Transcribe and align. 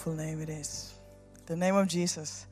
powerful 0.00 0.24
name 0.24 0.42
it 0.42 0.48
is. 0.48 0.94
The 1.46 1.56
name 1.56 1.76
of 1.76 1.86
Jesus. 1.94 2.46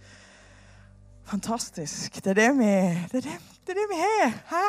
Fantastisk. 1.25 2.25
Det 2.25 2.27
er 2.27 2.35
det 2.35 2.59
vi, 2.59 2.65
det 2.65 3.15
er 3.15 3.21
det, 3.21 3.39
det 3.67 3.71
er 3.71 3.75
det 3.75 3.87
vi 3.89 3.97
har. 3.97 4.29
Hæ? 4.29 4.65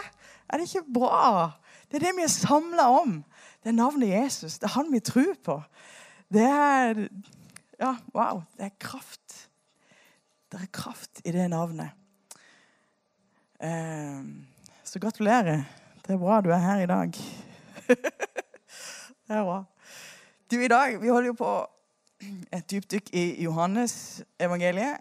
Er 0.50 0.58
det 0.58 0.76
ikke 0.76 0.94
bra? 0.94 1.52
Det 1.92 1.96
er 1.96 2.06
det 2.06 2.14
vi 2.16 2.24
er 2.24 2.28
samla 2.28 2.84
om. 3.02 3.24
Det 3.64 3.70
er 3.70 3.72
navnet 3.72 4.10
Jesus. 4.10 4.60
Det 4.60 4.64
er 4.64 4.74
han 4.74 4.92
vi 4.92 5.00
tror 5.00 5.34
på. 5.44 5.62
Det 6.34 6.42
er 6.42 7.08
Ja, 7.80 7.96
wow. 8.16 8.44
Det 8.58 8.66
er 8.66 8.70
kraft. 8.80 9.50
Det 10.52 10.62
er 10.62 10.72
kraft 10.74 11.22
i 11.26 11.32
det 11.32 11.50
navnet. 11.50 11.90
Eh, 13.64 14.24
så 14.84 15.00
gratulerer. 15.00 15.64
Det 16.08 16.14
er 16.14 16.18
bra 16.18 16.42
du 16.42 16.50
er 16.50 16.58
her 16.58 16.80
i 16.80 16.86
dag. 16.86 17.12
det 19.28 19.36
er 19.36 19.44
bra. 19.44 19.64
Du, 20.52 20.60
i 20.60 20.68
dag, 20.68 21.02
Vi 21.02 21.08
holder 21.08 21.28
jo 21.28 21.34
på 21.34 21.79
et 22.54 22.66
dypdykk 22.72 23.14
i 23.16 23.44
Johannes 23.44 24.24
evangeliet. 24.40 24.98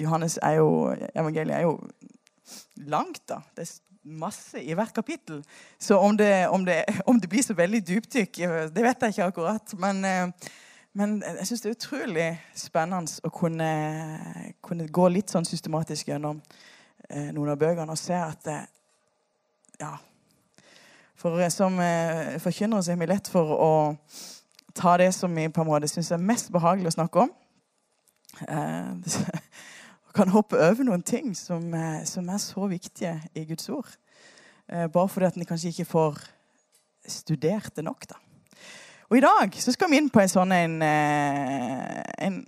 Johannes 0.00 0.38
er 0.42 0.60
jo, 0.60 0.94
evangeliet 1.14 1.56
er 1.56 1.66
jo 1.66 1.80
langt, 2.76 3.22
da. 3.28 3.40
Det 3.56 3.66
er 3.66 3.74
masse 4.08 4.62
i 4.62 4.74
hvert 4.76 4.94
kapittel. 4.94 5.42
Så 5.78 5.98
om 5.98 6.16
det, 6.16 6.48
om 6.48 6.64
det, 6.64 6.84
om 7.06 7.20
det 7.20 7.28
blir 7.28 7.42
så 7.42 7.54
veldig 7.54 7.82
dypdykk, 7.86 8.40
det 8.74 8.84
vet 8.84 9.02
jeg 9.02 9.16
ikke 9.16 9.28
akkurat. 9.32 9.74
Men, 9.78 10.04
eh, 10.04 10.50
men 10.92 11.22
jeg 11.22 11.46
syns 11.46 11.60
det 11.60 11.70
er 11.70 11.76
utrolig 11.76 12.28
spennende 12.56 13.20
å 13.22 13.30
kunne, 13.34 13.70
kunne, 14.64 14.88
gå 14.88 15.08
litt 15.12 15.30
sånn 15.30 15.46
systematisk 15.46 16.08
gjennom 16.08 16.40
eh, 17.08 17.28
noen 17.34 17.52
av 17.52 17.60
bøkene 17.60 17.92
og 17.92 18.00
se 18.00 18.16
at 18.16 18.44
det, 18.48 18.60
Ja. 19.80 19.96
For 21.18 21.34
som 21.50 21.80
eh, 21.82 22.36
forkynnere 22.38 22.82
så 22.82 22.92
er 22.92 22.98
vi 23.00 23.06
lett 23.10 23.28
for 23.28 23.50
å 23.50 23.70
ta 24.78 24.96
det 25.00 25.10
som 25.14 25.34
vi 25.34 25.48
på 25.50 25.64
en 25.64 25.68
måte 25.68 25.90
syns 25.90 26.12
er 26.14 26.22
mest 26.22 26.52
behagelig 26.54 26.92
å 26.92 26.96
snakke 26.98 27.26
om. 27.26 27.32
Eh, 28.46 29.18
kan 30.18 30.32
hoppe 30.34 30.58
over 30.58 30.86
noen 30.86 31.02
ting 31.06 31.34
som, 31.36 31.72
eh, 31.74 32.02
som 32.08 32.28
er 32.28 32.40
så 32.42 32.66
viktige 32.70 33.16
i 33.34 33.44
Guds 33.46 33.68
ord. 33.68 33.90
Eh, 34.68 34.86
bare 34.86 35.08
fordi 35.08 35.26
at 35.26 35.36
en 35.36 35.46
kanskje 35.46 35.72
ikke 35.72 35.90
får 35.92 36.18
studert 37.08 37.76
det 37.76 37.84
nok. 37.84 38.08
da. 38.08 38.14
Og 39.10 39.16
I 39.16 39.20
dag 39.20 39.54
så 39.54 39.72
skal 39.72 39.90
vi 39.90 39.96
inn 39.96 40.10
på 40.10 40.20
en 40.20 40.28
sånn 40.28 40.52
en, 40.52 40.82
eh, 40.82 42.02
en, 42.26 42.46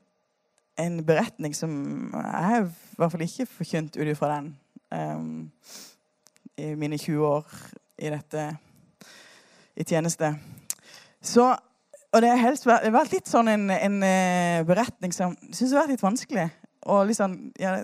en 0.77 1.05
beretning 1.05 1.55
som 1.57 1.71
jeg 2.13 2.67
i 2.67 2.99
hvert 2.99 3.15
fall 3.15 3.25
ikke 3.25 3.47
forkynt 3.47 3.97
ut 3.97 4.11
ifra 4.13 4.35
den 4.35 4.51
um, 4.91 5.51
i 6.59 6.75
mine 6.75 6.99
20 6.99 7.25
år 7.25 7.47
i 7.99 8.11
dette 8.13 8.45
i 9.77 9.85
tjeneste. 9.85 10.35
Så 11.23 11.55
og 12.11 12.25
det 12.25 12.31
helst 12.41 12.67
vært, 12.67 12.89
var 12.93 13.11
litt 13.13 13.29
sånn 13.31 13.49
en, 13.53 13.69
en 13.71 14.01
beretning 14.67 15.13
som 15.15 15.37
jeg 15.47 15.59
syns 15.59 15.75
har 15.75 15.85
vært 15.85 15.95
litt 15.95 16.03
vanskelig. 16.03 16.49
Og 16.91 17.07
liksom 17.11 17.37
Ja, 17.61 17.77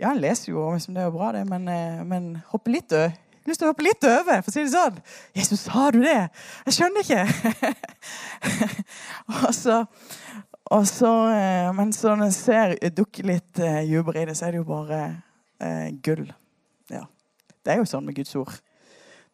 ja 0.00 0.10
jeg 0.10 0.20
leser 0.20 0.50
jo, 0.50 0.64
liksom, 0.74 0.96
det 0.96 1.04
er 1.04 1.06
jo 1.06 1.14
bra, 1.14 1.30
det, 1.32 1.46
men, 1.48 1.70
men 2.08 2.24
hoppe 2.50 2.74
litt 2.74 2.92
over. 2.92 3.14
Lyst 3.46 3.62
til 3.62 3.68
å 3.68 3.70
hoppe 3.70 3.84
litt 3.86 4.02
over, 4.04 4.40
for 4.42 4.50
å 4.50 4.54
si 4.54 4.64
det 4.64 4.72
sånn. 4.72 4.96
'Jesus, 5.36 5.62
sa 5.68 5.90
du 5.94 6.00
det?' 6.02 6.30
Jeg 6.66 6.74
skjønner 6.74 7.04
ikke. 7.04 7.22
og 9.38 9.52
så, 9.54 9.76
og 10.74 10.86
så 10.90 11.12
Men 11.78 11.92
så 11.94 12.16
når 12.18 12.32
jeg 12.32 12.38
ser 12.40 12.74
dukker 12.90 13.30
litt 13.30 13.62
uh, 13.62 13.82
jubel 13.86 14.18
i 14.18 14.26
det, 14.26 14.34
så 14.36 14.48
er 14.48 14.56
det 14.56 14.64
jo 14.64 14.66
bare 14.66 15.00
uh, 15.62 15.88
gull. 16.02 16.26
Ja. 16.90 17.04
Det 17.62 17.74
er 17.74 17.78
jo 17.78 17.86
sånn 17.86 18.06
med 18.06 18.18
Guds 18.18 18.34
ord. 18.38 18.58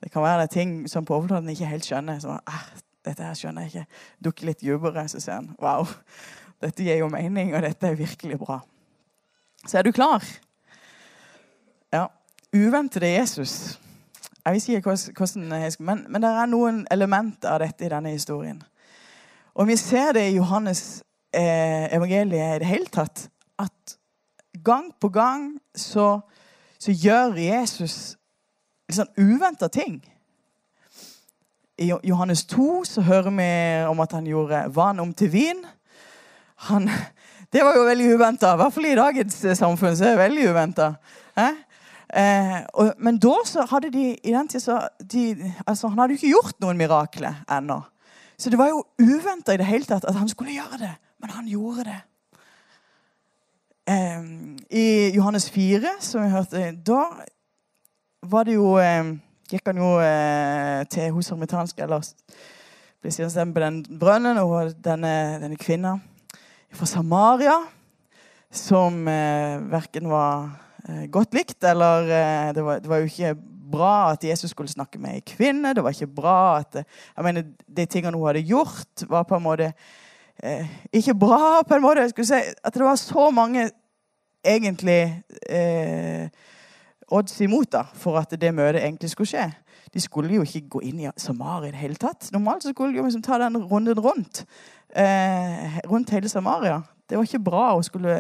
Det 0.03 0.13
kan 0.13 0.25
være 0.25 0.45
det 0.45 0.53
ting 0.59 0.77
som 0.91 1.07
på 1.09 1.17
overflaten 1.17 1.49
ikke 1.49 1.73
helt 1.73 1.89
skjønner. 1.89 2.21
Så, 2.21 2.37
ah, 2.37 2.69
dette 3.05 3.27
her 3.27 3.37
skjønner 3.39 3.67
jeg 3.67 3.73
ikke. 3.73 4.01
Dukker 4.25 4.49
litt 4.51 4.63
dypere, 4.63 5.07
så 5.11 5.21
sier 5.21 5.41
han 5.41 5.51
wow. 5.63 5.87
Dette 6.63 6.87
gir 6.87 7.01
jo 7.01 7.11
mening, 7.11 7.55
og 7.57 7.65
dette 7.65 7.89
er 7.89 7.99
virkelig 7.99 8.39
bra. 8.39 8.61
Så 9.67 9.79
er 9.79 9.87
du 9.87 9.93
klar? 9.95 10.25
Ja. 11.93 12.07
Uventede 12.55 13.09
Jesus. 13.09 13.79
Jeg 14.45 14.53
vil 14.53 14.63
si 14.63 14.77
hvordan 14.79 15.53
jeg 15.63 15.73
skal, 15.73 15.87
men, 15.87 16.05
men 16.09 16.23
det 16.23 16.31
er 16.31 16.51
noen 16.51 16.83
elementer 16.91 17.51
av 17.55 17.63
dette 17.63 17.87
i 17.87 17.91
denne 17.91 18.15
historien. 18.15 18.63
Og 19.55 19.69
vi 19.69 19.77
ser 19.77 20.15
det 20.17 20.29
i 20.31 20.37
Johannes 20.37 21.03
eh, 21.35 21.93
evangeliet 21.95 22.57
i 22.57 22.63
det 22.63 22.71
hele 22.71 22.91
tatt. 22.91 23.29
At 23.59 23.97
gang 24.65 24.91
på 25.01 25.09
gang 25.09 25.53
så, 25.75 26.21
så 26.79 26.93
gjør 26.93 27.39
Jesus 27.39 28.17
liksom 28.89 29.09
uventa 29.19 29.69
ting. 29.69 30.01
I 31.83 31.91
Johannes 32.09 32.45
2 32.51 32.85
så 32.87 33.03
hører 33.03 33.31
vi 33.35 33.49
om 33.91 34.01
at 34.05 34.13
han 34.15 34.27
gjorde 34.27 34.65
vann 34.75 35.01
om 35.03 35.13
til 35.15 35.33
vin. 35.33 35.65
Han, 36.69 36.89
det 37.53 37.65
var 37.65 37.77
jo 37.77 37.87
veldig 37.89 38.15
uventa. 38.15 38.55
I 38.55 38.61
hvert 38.63 38.75
fall 38.75 38.89
i 38.89 38.97
dagens 38.99 39.39
samfunn 39.59 39.97
så 39.99 40.07
er 40.07 40.15
det 40.15 40.23
veldig 40.23 40.49
uventa. 40.53 40.93
Eh? 41.37 41.61
Eh, 42.13 42.59
men 43.03 43.19
da 43.19 43.35
så 43.49 43.65
hadde 43.71 43.91
de 43.93 44.13
i 44.15 44.35
den 44.35 44.49
tid 44.49 44.61
så 44.61 44.83
de, 45.01 45.53
altså, 45.67 45.89
Han 45.89 45.99
hadde 45.99 46.13
jo 46.13 46.21
ikke 46.21 46.35
gjort 46.35 46.61
noen 46.61 46.79
mirakler 46.79 47.43
ennå. 47.51 47.81
Så 48.39 48.51
det 48.51 48.59
var 48.59 48.69
jo 48.73 48.85
uventa 49.01 49.55
i 49.55 49.61
det 49.61 49.69
hele 49.69 49.87
tatt 49.89 50.05
at 50.05 50.19
han 50.19 50.29
skulle 50.29 50.55
gjøre 50.55 50.81
det. 50.81 50.95
Men 51.23 51.31
han 51.31 51.49
gjorde 51.49 51.85
det. 51.89 52.01
Eh, 53.89 54.23
I 54.71 54.87
Johannes 55.17 55.51
4, 55.51 55.99
som 56.01 56.23
vi 56.23 56.31
hørte, 56.31 56.71
da 56.87 57.05
var 58.23 58.45
det 58.47 58.55
jo 58.55 58.77
eh, 58.79 59.15
Gikk 59.53 59.67
han 59.69 59.81
jo 59.83 59.99
eh, 60.01 60.81
til 60.89 61.13
hos 61.13 61.29
hermetanske, 61.29 61.85
eller 61.85 62.07
ble 63.03 63.13
stemme 63.13 63.53
på 63.53 63.61
den 63.61 63.83
brønnen, 64.01 64.39
og 64.41 64.73
denne, 64.81 65.13
denne 65.43 65.59
kvinna 65.61 65.99
fra 66.73 66.89
Samaria 66.89 67.59
som 68.53 69.09
eh, 69.09 69.59
verken 69.73 70.09
var 70.09 70.47
eh, 70.89 71.05
godt 71.13 71.37
likt 71.37 71.65
eller 71.69 72.09
eh, 72.09 72.53
det, 72.57 72.65
var, 72.65 72.81
det, 72.81 72.89
var, 72.89 73.03
jo 73.03 73.11
ikke 73.11 73.35
bra 73.73 73.93
at 74.13 74.25
Jesus 74.25 74.53
skulle 74.53 74.73
snakke 74.73 75.01
med 75.01 75.19
ei 75.19 75.25
kvinne. 75.25 75.73
Det 75.73 75.85
var 75.85 75.93
ikke 75.93 76.15
bra 76.17 76.39
at 76.61 76.81
eh, 76.81 76.89
jeg 77.17 77.27
mener, 77.27 77.47
De 77.67 77.87
tingene 77.87 78.17
hun 78.17 78.27
hadde 78.29 78.45
gjort, 78.49 79.05
var 79.09 79.29
på 79.29 79.37
en 79.37 79.45
måte 79.45 79.73
eh, 80.43 80.73
ikke 80.93 81.17
bra. 81.17 81.61
på 81.69 81.77
en 81.77 81.85
måte. 81.85 82.07
Jeg 82.07 82.15
skulle 82.15 82.29
si 82.33 82.57
At 82.65 82.75
det 82.75 82.85
var 82.85 82.97
så 83.01 83.31
mange 83.31 83.71
egentlig 84.45 85.23
eh, 85.49 86.29
odds 87.13 87.41
imot 87.45 87.71
da, 87.73 87.85
for 87.95 88.19
at 88.21 88.33
det 88.41 88.55
møtet 88.55 88.83
egentlig 88.83 89.13
skulle 89.13 89.31
skje. 89.31 89.51
De 89.93 90.01
skulle 90.01 90.33
jo 90.35 90.45
ikke 90.47 90.65
gå 90.73 90.81
inn 90.89 91.03
i 91.05 91.11
Samaria 91.21 91.69
i 91.69 91.75
det 91.75 91.83
hele 91.83 92.01
tatt. 92.01 92.31
Normalt 92.33 92.65
skulle 92.65 92.97
de 92.97 93.05
liksom 93.05 93.25
ta 93.25 93.39
den 93.43 93.59
runden 93.61 94.01
rundt 94.01 94.47
eh, 94.97 95.79
rundt 95.91 96.11
hele 96.11 96.29
Samaria. 96.29 96.83
Det 97.09 97.17
var 97.17 97.25
ikke 97.25 97.45
bra 97.45 97.65
å 97.77 97.83
skulle, 97.85 98.15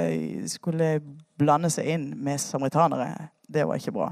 skulle, 0.50 1.00
blande 1.38 1.70
seg 1.72 1.88
inn 1.94 2.10
med 2.22 2.41
samaritanere. 2.41 3.28
Det 3.48 3.64
var 3.66 3.81
ikke 3.81 3.94
bra. 3.94 4.10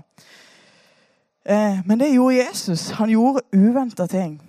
Eh, 1.45 1.83
men 1.87 2.01
det 2.01 2.15
gjorde 2.15 2.41
Jesus. 2.41 2.91
Han 2.99 3.11
gjorde 3.13 3.45
uventa 3.53 4.07
ting. 4.07 4.41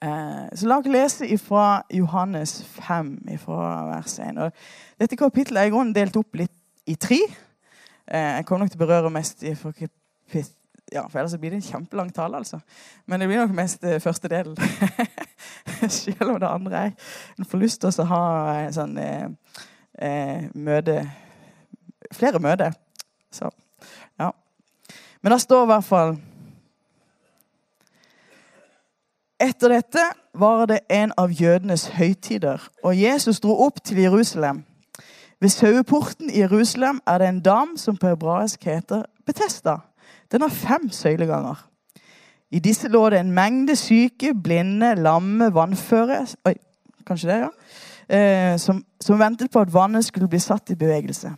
Eh, 0.00 0.44
så 0.54 0.68
la 0.68 0.78
oss 0.78 0.86
lese 0.92 1.38
fra 1.40 1.82
Johannes 1.90 2.60
5, 2.76 3.16
fra 3.42 3.86
vers 3.88 4.18
1. 4.22 4.38
Og 4.38 4.52
dette 5.00 5.16
kapittelet 5.16 5.62
er 5.62 5.70
i 5.70 5.74
grunnen 5.74 5.96
delt 5.96 6.16
opp 6.20 6.38
litt 6.38 6.54
i 6.86 6.94
tre. 6.94 7.18
Eh, 8.08 8.34
jeg 8.38 8.46
kommer 8.46 8.64
nok 8.64 8.72
til 8.72 8.80
å 8.80 8.86
berøre 8.86 9.10
mest 9.12 9.42
i 9.44 9.54
ja, 10.92 11.08
for 11.08 11.18
ellers 11.18 11.36
blir 11.36 11.50
det 11.50 11.56
en 11.60 11.62
kjempelang 11.62 12.10
tale, 12.14 12.36
altså. 12.36 12.60
Men 13.06 13.20
det 13.20 13.28
blir 13.28 13.42
nok 13.42 13.54
mest 13.56 13.84
eh, 13.84 14.00
første 14.00 14.28
del. 14.28 14.54
Selv 15.88 16.30
om 16.30 16.40
det 16.40 16.48
andre 16.48 16.76
er 16.76 16.90
En 17.38 17.44
får 17.44 17.58
lyst 17.58 17.80
til 17.80 17.92
å 18.02 18.06
ha 18.08 18.22
sånn 18.74 18.96
eh, 18.98 19.28
eh, 19.98 20.48
møte 20.54 21.02
Flere 22.14 22.40
møter. 22.40 22.72
Så 23.30 23.50
ja. 24.18 24.30
Men 25.20 25.32
det 25.34 25.40
står 25.44 25.66
i 25.66 25.70
hvert 25.72 25.86
fall 25.86 26.16
Etter 29.38 29.70
dette 29.70 30.06
var 30.38 30.64
det 30.66 30.80
en 30.90 31.12
av 31.18 31.30
jødenes 31.30 31.84
høytider, 31.94 32.62
og 32.82 32.96
Jesus 32.96 33.38
dro 33.42 33.54
opp 33.66 33.78
til 33.86 34.00
Jerusalem. 34.02 34.64
Ved 35.40 35.48
saueporten 35.48 36.30
i 36.30 36.40
Jerusalem 36.40 37.00
er 37.06 37.18
det 37.18 37.28
en 37.28 37.40
dam 37.40 37.76
som 37.76 37.96
på 37.96 38.08
hebraisk 38.08 38.64
heter 38.64 39.02
Betesta. 39.26 39.76
Den 40.32 40.42
har 40.42 40.48
fem 40.48 40.90
søyleganger. 40.90 41.68
I 42.50 42.58
disse 42.58 42.88
lå 42.88 43.10
det 43.10 43.20
en 43.20 43.32
mengde 43.32 43.76
syke, 43.76 44.34
blinde, 44.34 44.94
lamme, 44.94 45.54
vannføre 45.54 46.26
Oi, 46.44 46.54
kanskje 47.06 47.30
det, 47.30 47.38
ja. 47.38 47.48
Eh, 48.08 48.58
som, 48.58 48.84
som, 49.00 49.18
ventet 49.20 49.50
på 49.52 49.60
at 49.60 49.72
vannet 49.72 50.04
skulle 50.04 50.28
bli 50.28 50.38
satt 50.38 50.70
i 50.70 50.74
bevegelse. 50.74 51.30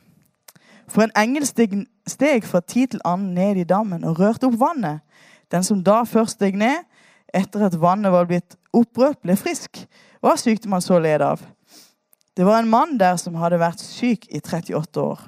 For 0.88 1.02
en 1.02 1.14
engel 1.19 1.47
steg, 1.47 1.75
steg 2.06 2.47
fra 2.47 2.61
tid 2.61 2.94
til 2.94 3.02
annen 3.05 3.35
ned 3.35 3.58
i 3.58 3.64
dammen 3.64 4.05
og 4.05 4.20
rørte 4.20 4.47
opp 4.47 4.58
vannet. 4.61 5.02
Den 5.50 5.67
som 5.67 5.82
da 5.85 6.05
først 6.06 6.38
steg 6.38 6.56
ned, 6.56 6.87
etter 7.35 7.67
at 7.67 7.81
vannet 7.81 8.12
var 8.12 8.31
blitt 8.31 8.56
opprørt, 8.73 9.19
ble 9.23 9.37
frisk. 9.37 9.82
Hva 10.23 10.37
sykte 10.38 10.70
man 10.70 10.82
så 10.82 10.99
led 11.02 11.20
av? 11.26 11.43
Det 12.41 12.47
var 12.47 12.59
en 12.59 12.69
mann 12.69 12.95
der 12.97 13.19
som 13.21 13.35
hadde 13.37 13.59
vært 13.61 13.83
syk 13.85 14.23
i 14.33 14.39
38 14.41 15.03
år. 15.03 15.27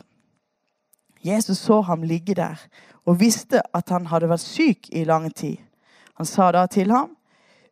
Jesus 1.20 1.58
så 1.60 1.82
ham 1.84 2.06
ligge 2.08 2.32
der 2.32 2.56
og 3.04 3.18
visste 3.20 3.60
at 3.76 3.92
han 3.92 4.06
hadde 4.08 4.30
vært 4.30 4.40
syk 4.40 4.88
i 4.88 5.02
lang 5.04 5.26
tid. 5.28 5.58
Han 6.16 6.26
sa 6.26 6.48
da 6.52 6.64
til 6.66 6.90
ham, 6.90 7.10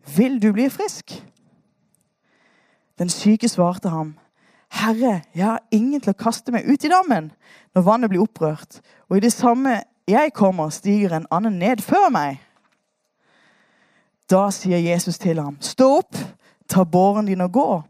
'Vil 0.04 0.42
du 0.42 0.52
bli 0.52 0.68
frisk?' 0.68 1.24
Den 2.98 3.08
syke 3.08 3.48
svarte 3.48 3.88
ham, 3.88 4.18
Herre, 4.70 5.22
jeg 5.34 5.44
har 5.46 5.62
ingen 5.70 6.00
til 6.00 6.10
å 6.10 6.22
kaste 6.24 6.52
meg 6.52 6.68
ut 6.68 6.84
i 6.84 6.88
dammen 6.88 7.32
når 7.74 7.82
vannet 7.82 8.10
blir 8.10 8.20
opprørt, 8.20 8.80
og 9.08 9.16
i 9.16 9.20
det 9.20 9.32
samme 9.32 9.82
jeg 10.08 10.32
kommer, 10.32 10.68
stiger 10.68 11.16
en 11.16 11.26
annen 11.30 11.58
ned 11.58 11.80
før 11.80 12.10
meg. 12.10 12.40
Da 14.30 14.50
sier 14.50 14.78
Jesus 14.78 15.18
til 15.18 15.40
ham, 15.40 15.56
stå 15.60 15.96
opp, 15.98 16.16
ta 16.68 16.84
båren 16.84 17.26
din 17.26 17.40
og 17.40 17.52
gå. 17.52 17.82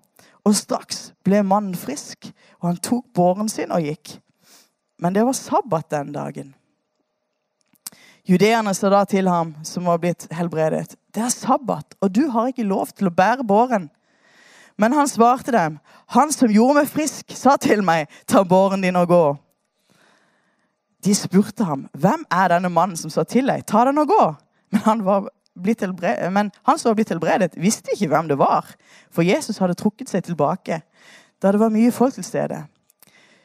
Og 0.51 0.57
straks 0.59 1.13
ble 1.23 1.45
mannen 1.47 1.77
frisk, 1.79 2.33
og 2.59 2.73
han 2.73 2.81
tok 2.83 3.05
båren 3.15 3.51
sin 3.51 3.71
og 3.71 3.85
gikk. 3.87 4.17
Men 5.01 5.15
det 5.15 5.23
var 5.25 5.37
sabbat 5.39 5.87
den 5.95 6.11
dagen. 6.17 6.49
Judeerne 8.27 8.75
sa 8.75 8.91
da 8.93 9.05
til 9.09 9.31
ham, 9.31 9.55
som 9.67 9.87
var 9.87 10.01
blitt 10.03 10.27
helbredet, 10.35 10.97
det 11.15 11.23
er 11.25 11.33
sabbat, 11.33 11.97
og 12.03 12.13
du 12.15 12.27
har 12.35 12.51
ikke 12.51 12.67
lov 12.67 12.91
til 12.95 13.09
å 13.09 13.15
bære 13.15 13.47
båren. 13.47 13.89
Men 14.79 14.95
han 14.97 15.09
svarte 15.11 15.55
dem, 15.55 15.79
han 16.15 16.35
som 16.35 16.53
gjorde 16.53 16.81
meg 16.81 16.91
frisk, 16.91 17.33
sa 17.37 17.57
til 17.61 17.83
meg, 17.87 18.11
ta 18.27 18.43
båren 18.47 18.83
din 18.85 18.99
og 18.99 19.09
gå. 19.11 19.25
De 21.07 21.15
spurte 21.17 21.65
ham, 21.65 21.87
hvem 21.97 22.27
er 22.27 22.53
denne 22.53 22.71
mannen 22.75 22.99
som 22.99 23.13
sa 23.13 23.25
til 23.25 23.49
deg, 23.49 23.65
ta 23.67 23.87
den 23.89 24.03
og 24.03 24.11
gå? 24.11 24.25
Men 24.75 24.85
han, 24.87 25.05
men 25.57 26.51
han 26.63 26.79
som 26.79 26.91
var 26.91 26.95
blitt 26.95 27.11
helbredet, 27.13 27.57
visste 27.57 27.93
ikke 27.95 28.09
hvem 28.09 28.29
det 28.29 28.39
var, 28.39 28.69
for 29.11 29.27
Jesus 29.27 29.59
hadde 29.59 29.75
trukket 29.75 30.09
seg 30.09 30.25
tilbake 30.25 30.83
da 31.41 31.53
det 31.53 31.61
var 31.61 31.73
mye 31.73 31.93
folk 31.93 32.15
til 32.15 32.25
stede. 32.25 32.65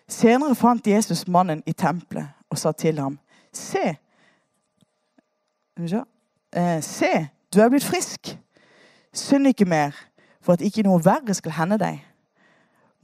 Senere 0.08 0.56
fant 0.56 0.88
Jesus 0.88 1.26
mannen 1.28 1.64
i 1.66 1.74
tempelet 1.74 2.28
og 2.52 2.60
sa 2.60 2.72
til 2.72 3.00
ham, 3.00 3.18
se, 3.56 3.96
Eh, 6.56 6.82
se, 6.82 7.28
du 7.54 7.60
er 7.60 7.70
blitt 7.70 7.84
frisk. 7.84 8.38
Synd 9.16 9.48
ikke 9.48 9.68
mer, 9.68 9.96
for 10.40 10.56
at 10.56 10.64
ikke 10.64 10.86
noe 10.88 11.04
verre 11.04 11.36
skal 11.36 11.56
hende 11.58 11.80
deg. 11.82 12.00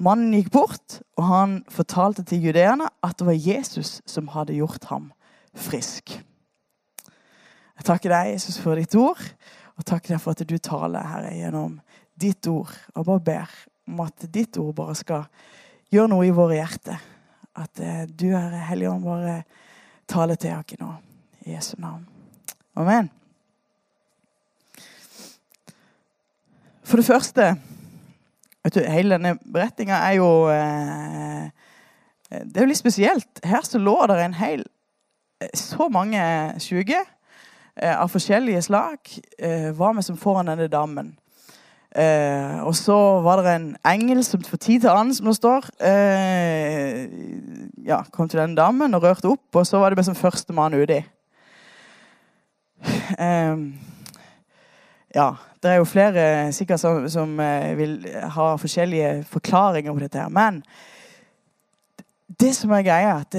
Mannen 0.01 0.33
gikk 0.33 0.51
bort, 0.55 1.01
og 1.19 1.27
han 1.27 1.57
fortalte 1.69 2.23
til 2.23 2.47
judeerne 2.47 2.87
at 3.03 3.19
det 3.19 3.27
var 3.27 3.37
Jesus 3.37 3.99
som 4.07 4.31
hadde 4.31 4.55
gjort 4.55 4.87
ham 4.89 5.11
frisk. 5.51 6.15
Jeg 7.81 7.87
takker 7.87 8.11
deg, 8.13 8.27
Jesus, 8.35 8.59
for 8.61 8.77
ditt 8.77 8.93
ord, 8.93 9.21
og 9.73 9.85
takker 9.89 10.13
deg 10.13 10.19
for 10.21 10.37
at 10.37 10.41
du 10.45 10.53
taler, 10.61 11.01
Herre, 11.01 11.31
gjennom 11.33 11.79
ditt 12.21 12.45
ord. 12.45 12.69
Og 12.93 13.05
bare 13.07 13.21
ber 13.25 13.53
om 13.89 14.03
at 14.03 14.25
ditt 14.29 14.57
ord 14.61 14.75
bare 14.77 14.93
skal 14.99 15.23
gjøre 15.89 16.11
noe 16.11 16.27
i 16.27 16.33
våre 16.35 16.59
hjerter. 16.59 16.99
At 17.57 17.81
eh, 17.81 18.03
du, 18.05 18.27
Herre 18.35 18.59
Helligånd, 18.67 19.01
bare 19.01 19.39
taler 20.05 20.37
til 20.37 20.53
oss 20.53 20.75
nå. 20.77 20.89
I 21.41 21.55
Jesu 21.55 21.71
navn. 21.81 22.03
Amen. 22.77 23.09
For 26.85 27.01
det 27.01 27.07
første 27.07 27.47
vet 28.61 28.77
du, 28.77 28.83
Hele 28.93 29.17
denne 29.17 29.31
beretninga 29.41 30.03
er 30.05 30.19
jo 30.19 30.27
eh, 30.53 31.49
Det 32.29 32.61
er 32.61 32.67
jo 32.67 32.69
litt 32.69 32.83
spesielt. 32.83 33.41
Her 33.41 33.65
så 33.65 33.81
lå 33.81 33.95
det 34.11 34.19
en 34.21 34.37
hel 34.37 34.67
Så 35.57 35.89
mange 35.89 36.21
syke 36.61 36.99
eh, 37.01 37.17
av 37.79 38.11
forskjellige 38.11 38.61
slag 38.65 38.99
eh, 39.39 39.71
var 39.75 39.93
vi 39.95 40.03
som 40.03 40.17
foran 40.19 40.51
denne 40.51 40.67
dammen. 40.71 41.13
Eh, 41.91 42.59
og 42.63 42.75
så 42.75 42.95
var 43.19 43.41
det 43.43 43.51
en 43.51 43.71
engel 43.83 44.23
som 44.23 44.43
for 44.47 44.59
tid 44.61 44.83
til 44.83 44.91
annen, 44.93 45.15
som 45.15 45.27
det 45.27 45.35
står, 45.35 45.67
eh, 45.83 47.07
ja, 47.83 48.01
kom 48.11 48.29
til 48.29 48.39
denne 48.39 48.55
dammen 48.55 48.95
og 48.95 49.03
rørte 49.03 49.27
opp. 49.27 49.55
Og 49.55 49.67
så 49.67 49.79
var 49.79 49.89
det 49.89 49.99
med 49.99 50.07
som 50.07 50.15
førstemann 50.15 50.77
uti. 50.79 51.01
Eh, 53.19 53.57
ja, 55.15 55.29
det 55.63 55.71
er 55.71 55.75
jo 55.81 55.85
flere 55.85 56.53
sikkert 56.55 56.79
som, 56.79 57.03
som 57.11 57.33
uh, 57.39 57.73
vil 57.77 57.97
ha 58.35 58.45
forskjellige 58.57 59.25
forklaringer 59.29 59.93
på 59.93 59.99
dette. 59.99 60.19
her, 60.19 60.29
Men 60.29 60.63
det 62.39 62.55
som 62.55 62.71
er 62.71 62.85
greia, 62.87 63.19
at 63.19 63.35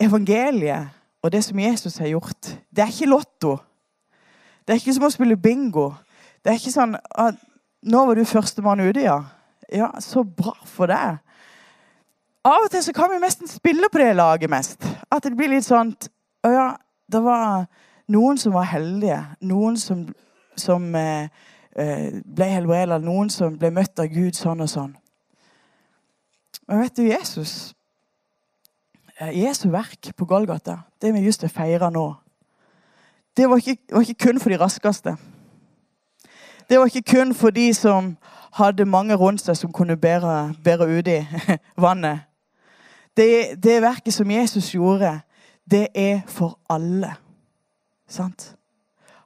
evangeliet 0.00 0.95
og 1.22 1.32
det 1.32 1.44
som 1.44 1.58
Jesus 1.58 1.98
har 1.98 2.08
gjort, 2.08 2.50
det 2.70 2.84
er 2.84 2.92
ikke 2.92 3.10
lotto. 3.10 3.56
Det 4.66 4.74
er 4.74 4.80
ikke 4.80 4.94
som 4.94 5.06
å 5.06 5.14
spille 5.14 5.36
bingo. 5.36 5.92
Det 6.44 6.52
er 6.52 6.58
ikke 6.60 6.74
sånn 6.74 6.96
at 6.96 7.34
'Nå 7.86 8.06
var 8.06 8.14
du 8.14 8.24
førstemann 8.24 8.80
ute, 8.80 9.00
ja.' 9.00 9.24
Ja, 9.72 9.90
så 10.00 10.22
bra 10.22 10.54
for 10.64 10.86
deg. 10.86 11.18
Av 12.44 12.64
og 12.64 12.70
til 12.70 12.82
så 12.82 12.92
kan 12.92 13.10
vi 13.10 13.18
nesten 13.18 13.48
spille 13.48 13.88
på 13.92 13.98
det 13.98 14.16
laget 14.16 14.50
mest. 14.50 14.86
At 15.10 15.24
det 15.24 15.36
blir 15.36 15.48
litt 15.48 15.66
sånn 15.66 15.96
Å 16.46 16.50
ja, 16.50 16.76
det 17.10 17.22
var 17.22 17.66
noen 18.08 18.38
som 18.38 18.52
var 18.52 18.68
heldige, 18.70 19.18
noen 19.40 19.76
som, 19.76 20.14
som 20.56 20.94
eh, 20.94 21.28
eh 21.76 22.22
ble 22.24 22.44
helbredet, 22.44 23.02
noen 23.02 23.30
som 23.30 23.58
ble 23.58 23.70
møtt 23.70 23.98
av 23.98 24.06
Gud 24.06 24.34
sånn 24.34 24.60
og 24.60 24.68
sånn. 24.68 24.96
Men 26.68 26.80
vet 26.80 26.96
du, 26.96 27.02
Jesus 27.02 27.75
Jesu 29.20 29.70
verk 29.72 30.10
på 30.16 30.24
Golgata, 30.24 30.78
det 31.02 31.14
vi 31.14 31.24
just 31.24 31.44
feirer 31.48 31.90
nå, 31.90 32.14
det 33.36 33.48
var 33.50 33.56
ikke, 33.56 33.76
var 33.92 34.00
ikke 34.00 34.24
kun 34.24 34.40
for 34.40 34.50
de 34.50 34.56
raskeste. 34.60 35.16
Det 36.68 36.78
var 36.78 36.84
ikke 36.84 37.12
kun 37.12 37.34
for 37.34 37.50
de 37.50 37.74
som 37.74 38.16
hadde 38.56 38.84
mange 38.88 39.14
rundt 39.14 39.40
seg 39.44 39.56
som 39.56 39.72
kunne 39.72 39.96
bære, 39.96 40.54
bære 40.64 40.88
uti 40.98 41.18
vannet. 41.84 42.24
Det, 43.16 43.62
det 43.62 43.82
verket 43.82 44.14
som 44.14 44.30
Jesus 44.30 44.72
gjorde, 44.72 45.20
det 45.70 45.88
er 45.94 46.20
for 46.26 46.58
alle. 46.70 47.14
Sant? 48.08 48.54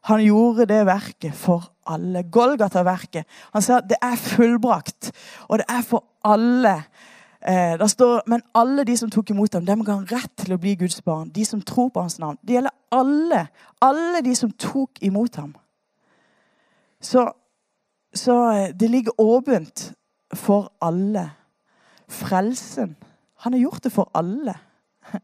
Han 0.02 0.20
gjorde 0.24 0.66
det 0.66 0.86
verket 0.86 1.34
for 1.34 1.72
alle. 1.86 2.22
Golgata-verket. 2.22 3.26
Han 3.52 3.62
sa 3.62 3.80
det 3.80 3.98
er 4.02 4.16
fullbrakt, 4.16 5.12
og 5.48 5.58
det 5.58 5.66
er 5.68 5.82
for 5.82 6.04
alle. 6.24 6.82
Eh, 7.48 7.78
der 7.78 7.86
står, 7.86 8.22
Men 8.26 8.42
alle 8.54 8.84
de 8.84 8.96
som 8.96 9.10
tok 9.10 9.30
imot 9.30 9.54
ham, 9.54 9.66
dem 9.66 9.84
ga 9.84 9.92
han 9.92 10.08
rett 10.12 10.32
til 10.36 10.54
å 10.54 10.58
bli 10.60 10.74
Guds 10.74 11.02
barn. 11.02 11.28
De 11.28 11.44
som 11.44 11.62
tror 11.62 11.88
på 11.88 12.00
hans 12.00 12.18
navn. 12.18 12.38
Det 12.42 12.58
gjelder 12.58 12.74
alle. 12.92 13.46
Alle 13.80 14.20
de 14.24 14.34
som 14.34 14.50
tok 14.50 15.00
imot 15.00 15.36
ham. 15.36 15.54
Så, 17.00 17.30
så 18.14 18.36
eh, 18.50 18.74
det 18.80 18.90
ligger 18.90 19.20
åpent 19.20 19.92
for 20.34 20.72
alle. 20.80 21.30
Frelsen. 22.08 22.96
Han 23.44 23.52
har 23.52 23.60
gjort 23.60 23.84
det 23.84 23.92
for 23.92 24.10
alle. 24.14 24.54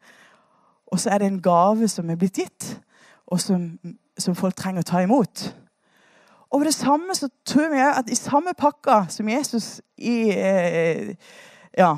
Og 0.87 1.01
så 1.01 1.11
er 1.11 1.19
det 1.19 1.27
en 1.27 1.43
gave 1.43 1.89
som 1.89 2.11
er 2.11 2.17
blitt 2.17 2.39
gitt 2.39 2.81
og 3.27 3.41
som, 3.41 3.79
som, 4.19 4.35
folk 4.39 4.55
trenger 4.55 4.85
å 4.85 4.87
ta 4.87 5.03
imot. 5.03 5.49
Og 6.55 6.63
det 6.65 6.75
samme 6.75 7.15
så 7.19 7.29
tror 7.47 7.73
vi 7.73 7.83
at 7.83 8.11
i 8.11 8.19
samme 8.19 8.55
pakka 8.55 9.07
som 9.11 9.29
Jesus 9.29 9.81
i, 9.99 10.31
eh, 10.31 11.17
ja, 11.77 11.97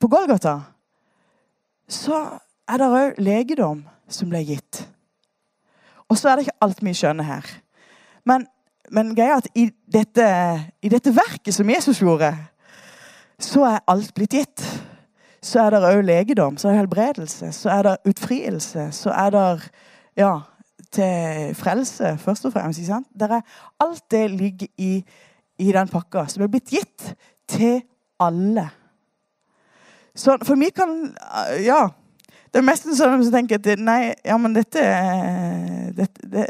på 0.00 0.08
Golgata, 0.08 0.60
så 1.88 2.20
er 2.68 2.80
det 2.80 2.88
òg 2.88 3.20
legedom 3.22 3.82
som 4.08 4.30
ble 4.30 4.42
gitt. 4.44 4.82
Og 6.08 6.16
så 6.16 6.30
er 6.30 6.38
det 6.38 6.46
ikke 6.46 6.64
alt 6.64 6.82
vi 6.84 6.94
skjønner 6.96 7.26
her. 7.28 7.48
Men, 8.28 8.46
men 8.92 9.14
greia 9.16 9.38
at 9.40 9.48
i 9.56 9.68
dette, 9.92 10.28
i 10.82 10.92
dette 10.92 11.12
verket 11.16 11.54
som 11.56 11.68
Jesus 11.68 12.00
gjorde, 12.00 12.32
så 13.38 13.64
er 13.68 13.84
alt 13.88 14.14
blitt 14.16 14.36
gitt. 14.36 14.64
Så 15.44 15.62
er 15.62 15.74
det 15.74 15.82
òg 15.86 16.02
legedom, 16.02 16.56
så 16.58 16.68
er 16.68 16.74
det 16.74 16.82
helbredelse, 16.82 17.52
så 17.54 17.70
er 17.76 17.86
det 17.86 17.98
utfrielse, 18.10 18.88
så 18.96 19.12
er 19.14 19.34
det 19.36 19.44
ja, 20.18 20.32
til 20.92 21.54
frelse, 21.54 22.16
først 22.18 22.48
og 22.48 22.56
fremst. 22.56 22.80
ikke 22.80 22.96
sant? 22.96 23.22
Er, 23.22 23.40
alt 23.80 24.10
det 24.10 24.24
ligger 24.30 24.66
i, 24.76 25.04
i 25.58 25.72
den 25.72 25.88
pakka, 25.88 26.26
som 26.26 26.42
er 26.42 26.50
blitt 26.52 26.72
gitt 26.72 27.12
til 27.48 27.80
alle. 28.20 28.66
Så 30.16 30.38
for 30.44 30.56
meg 30.60 30.74
kan 30.76 31.14
Ja. 31.64 31.88
Det 32.48 32.62
er 32.62 32.64
mest 32.64 32.86
sånn 32.88 32.96
som 32.96 33.32
tenker 33.32 33.58
at 33.58 33.78
nei, 33.78 34.14
ja, 34.24 34.36
men 34.40 34.54
dette, 34.56 34.80
dette 35.92 36.28
det, 36.32 36.44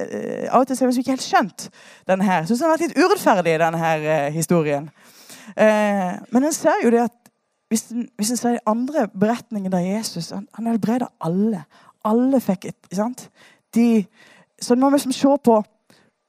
Av 0.46 0.62
og 0.62 0.68
til 0.68 0.78
har 0.78 0.92
vi 0.92 1.02
ikke 1.02 1.16
helt 1.16 1.24
skjønt 1.26 1.64
denne 2.06 2.22
her. 2.22 2.44
Syns 2.46 2.60
den 2.62 2.68
har 2.68 2.76
vært 2.76 2.84
litt 2.86 3.00
urettferdig, 3.02 3.56
denne 3.58 3.80
her 3.82 4.30
historien. 4.30 4.86
Eh, 5.56 6.12
men 6.30 6.46
en 6.46 6.54
ser 6.54 6.84
jo 6.84 6.92
det 6.94 7.02
at 7.08 7.16
hvis 7.68 7.88
en, 7.90 8.06
en 8.06 8.38
ser 8.38 8.60
andre 8.70 9.08
beretningene 9.12 9.74
der 9.74 9.98
Jesus 9.98 10.30
Han, 10.30 10.46
han 10.54 10.70
helbreder 10.70 11.10
alle. 11.20 11.64
Alle 12.06 12.40
fikk 12.40 12.70
et 12.70 12.94
sant? 12.94 13.26
de 13.74 14.06
Så 14.60 14.74
nå 14.74 14.86
må 14.86 14.94
vi 14.94 15.02
liksom 15.02 15.12
se 15.12 15.34
på, 15.44 15.58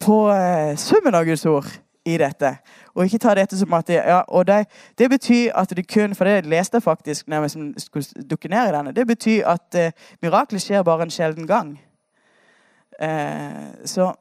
på 0.02 0.18
summen 0.78 1.16
av 1.16 1.26
Guds 1.30 1.46
ord 1.46 1.70
i 2.06 2.18
dette. 2.18 2.52
Og 2.96 3.06
ikke 3.06 3.22
ta 3.22 3.34
dette 3.38 3.58
som 3.58 3.74
at 3.78 3.88
det, 3.88 4.00
ja, 4.00 4.22
og 4.28 4.48
de, 4.48 4.64
det 4.98 5.10
betyr 5.10 5.52
at 5.56 5.70
det 5.76 5.88
kun 5.88 6.16
For 6.16 6.26
det 6.26 6.46
leste 6.46 6.80
jeg 6.80 6.84
faktisk 6.84 7.28
når 7.28 7.36
jeg 7.36 7.42
liksom 7.42 7.74
skulle 7.78 8.24
dukke 8.30 8.50
ned 8.50 8.70
i 8.70 8.74
denne. 8.78 8.96
Det 8.96 9.08
betyr 9.08 9.46
at 9.48 9.76
eh, 9.76 9.92
miraklet 10.22 10.62
skjer 10.62 10.84
bare 10.84 11.08
en 11.08 11.14
sjelden 11.14 11.48
gang. 11.48 11.78
Eh, 13.02 13.86
så, 13.86 14.14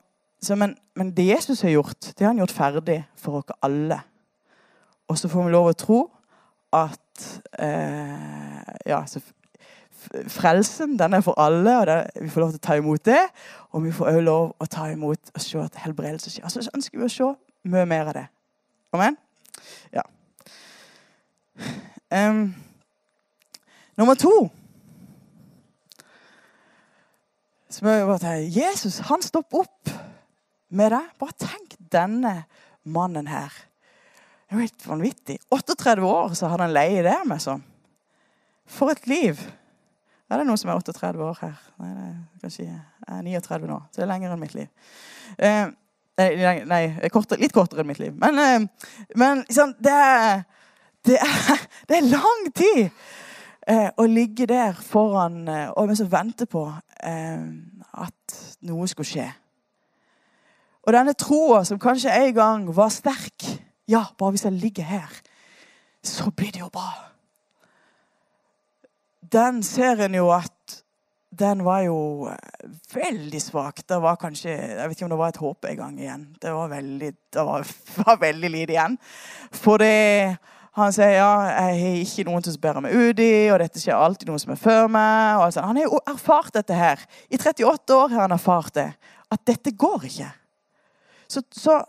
så 0.42 0.54
men, 0.54 0.76
men, 0.96 1.10
det 1.16 1.26
Jesus 1.26 1.60
har 1.60 1.70
gjort, 1.70 2.00
det 2.00 2.20
har 2.20 2.32
han 2.32 2.38
gjort 2.38 2.52
ferdig 2.52 3.04
for 3.16 3.40
oss 3.40 3.56
alle. 3.62 4.00
Og 5.08 5.18
så 5.18 5.28
får 5.28 5.44
vi 5.44 5.50
lov 5.50 5.70
å 5.70 5.78
tro 5.78 6.04
at 6.72 7.26
eh, 7.58 8.62
Ja, 8.86 9.02
så 9.06 9.20
frelsen 10.28 10.98
den 10.98 11.12
er 11.12 11.20
for 11.20 11.40
alle, 11.40 11.80
og 11.80 11.86
det, 11.86 11.96
vi 12.22 12.28
får 12.30 12.40
lov 12.40 12.50
til 12.52 12.60
å 12.60 12.66
ta 12.66 12.76
imot 12.78 13.04
det. 13.04 13.20
Og 13.74 13.84
vi 13.84 13.92
får 13.92 14.12
òg 14.12 14.24
lov 14.24 14.52
å 14.60 14.68
ta 14.70 14.88
imot 14.92 15.32
og 15.34 15.42
se 15.42 15.60
at 15.60 15.80
helbredelse 15.82 16.30
skjer. 16.30 16.46
Altså, 16.46 16.62
så 16.62 16.74
ønsker 16.74 17.00
vi 17.00 17.08
å 17.08 17.12
se 17.12 17.30
mye 17.68 17.86
mer 17.88 18.12
av 18.12 18.16
det. 18.16 18.26
Amen? 18.96 19.16
Ja. 19.92 20.04
Um, 22.08 22.54
nummer 23.96 24.16
to 24.16 24.48
så 27.68 27.84
må 27.84 27.92
jeg 27.92 28.06
bare 28.08 28.20
tenke, 28.22 28.60
Jesus 28.62 28.96
han 29.06 29.22
stopper 29.22 29.66
opp 29.66 29.90
med 30.72 30.90
deg. 30.94 31.10
Bare 31.20 31.36
tenk 31.36 31.76
denne 31.92 32.32
mannen 32.88 33.28
her. 33.28 33.52
Det 34.48 34.56
er 34.56 34.56
jo 34.56 34.64
helt 34.64 34.86
vanvittig. 34.88 35.36
38 35.52 36.06
år 36.08 36.32
så 36.38 36.48
hadde 36.48 36.64
han 36.64 36.72
leie 36.74 37.04
der 37.04 37.26
med 37.28 37.42
sånn. 37.44 37.60
For 38.68 38.92
et 38.94 39.04
liv. 39.08 39.40
Er 40.28 40.40
det 40.40 40.48
noen 40.48 40.60
som 40.60 40.72
er 40.72 40.80
38 40.80 41.20
år 41.24 41.38
her? 41.42 41.60
Nei, 41.80 41.90
det 41.92 42.06
er 42.08 42.16
kanskje 42.42 42.66
jeg 42.66 42.80
er 43.08 43.22
39 43.28 43.68
nå. 43.68 43.78
Så 43.92 44.00
det 44.00 44.06
er 44.06 44.10
lenger 44.14 44.34
enn 44.34 44.42
mitt 44.42 44.56
liv. 44.56 44.90
Eh, 45.36 45.68
nei, 46.18 46.54
nei 46.66 47.10
kortere, 47.14 47.40
litt 47.42 47.54
kortere 47.54 47.84
enn 47.84 47.90
mitt 47.90 48.00
liv. 48.02 48.14
Men, 48.18 48.38
eh, 48.42 48.90
men 49.18 49.44
sånn, 49.54 49.74
det, 49.82 49.94
er, 49.94 50.44
det, 51.06 51.18
er, 51.22 51.64
det, 51.88 52.00
er, 52.00 52.10
lang 52.10 52.48
tid 52.56 52.88
eh, 53.68 53.90
å 53.94 54.06
ligge 54.08 54.48
der 54.50 54.78
foran 54.78 55.44
eh, 55.48 55.68
og 55.70 55.90
mens 55.90 56.02
venter 56.10 56.50
på 56.50 56.66
eh, 57.06 57.44
at 58.02 58.38
noe 58.66 58.88
skulle 58.90 59.08
skje. 59.08 59.28
Og 60.88 60.94
denne 60.96 61.14
troa 61.18 61.64
som 61.68 61.80
kanskje 61.80 62.14
en 62.14 62.34
gang 62.36 62.68
var 62.74 62.92
sterk 62.94 63.44
Ja, 63.88 64.02
bare 64.20 64.34
hvis 64.34 64.44
jeg 64.44 64.52
ligger 64.60 64.84
her, 64.84 65.12
så 66.04 66.28
blir 66.28 66.50
det 66.52 66.60
jo 66.60 66.68
bra. 66.68 66.90
Den 69.32 69.62
ser 69.64 70.02
en 70.04 70.16
jo 70.16 70.26
at 70.32 70.52
den 71.30 71.64
var 71.64 71.82
jo 71.84 72.28
eh, 72.30 72.68
veldig 72.94 73.40
svak. 73.42 73.82
Det 73.88 73.98
var 74.00 74.16
kanskje 74.20 74.50
Jeg 74.50 74.88
vet 74.88 74.96
ikke 74.96 75.08
om 75.08 75.12
det 75.12 75.20
var 75.20 75.34
et 75.34 75.42
håp 75.42 75.68
en 75.68 75.80
gang 75.82 75.98
igjen. 76.00 76.28
Det 76.40 76.52
var 76.54 76.70
veldig, 76.72 77.10
det 77.34 77.44
var, 77.50 77.66
var 78.06 78.20
veldig 78.20 78.50
lite 78.54 78.76
igjen. 78.76 78.96
For 79.52 79.82
det 79.82 80.38
han 80.78 80.94
sier 80.94 81.16
ja, 81.16 81.30
jeg 81.48 81.78
har 81.80 81.96
ikke 82.04 82.24
noen 82.28 82.44
til 82.44 82.52
å 82.52 82.56
spørre 82.56 82.82
meg 82.84 82.94
ut 82.94 83.20
i, 83.22 83.48
og 83.50 83.58
dette 83.58 83.80
skjer 83.82 83.98
alltid 83.98 84.28
noen 84.30 84.42
som 84.42 84.52
er 84.54 84.60
før 84.62 84.90
meg. 84.94 85.40
Og 85.42 85.56
han 85.64 85.80
har 85.80 85.88
jo 85.88 86.00
erfart 86.06 86.54
dette 86.54 86.76
her. 86.76 87.02
I 87.28 87.40
38 87.40 87.96
år 87.96 88.12
har 88.14 88.24
han 88.26 88.36
erfart 88.36 88.76
det. 88.78 88.90
At 89.32 89.42
dette 89.48 89.74
går 89.74 90.06
ikke. 90.08 90.28
Så, 91.28 91.42
så, 91.52 91.80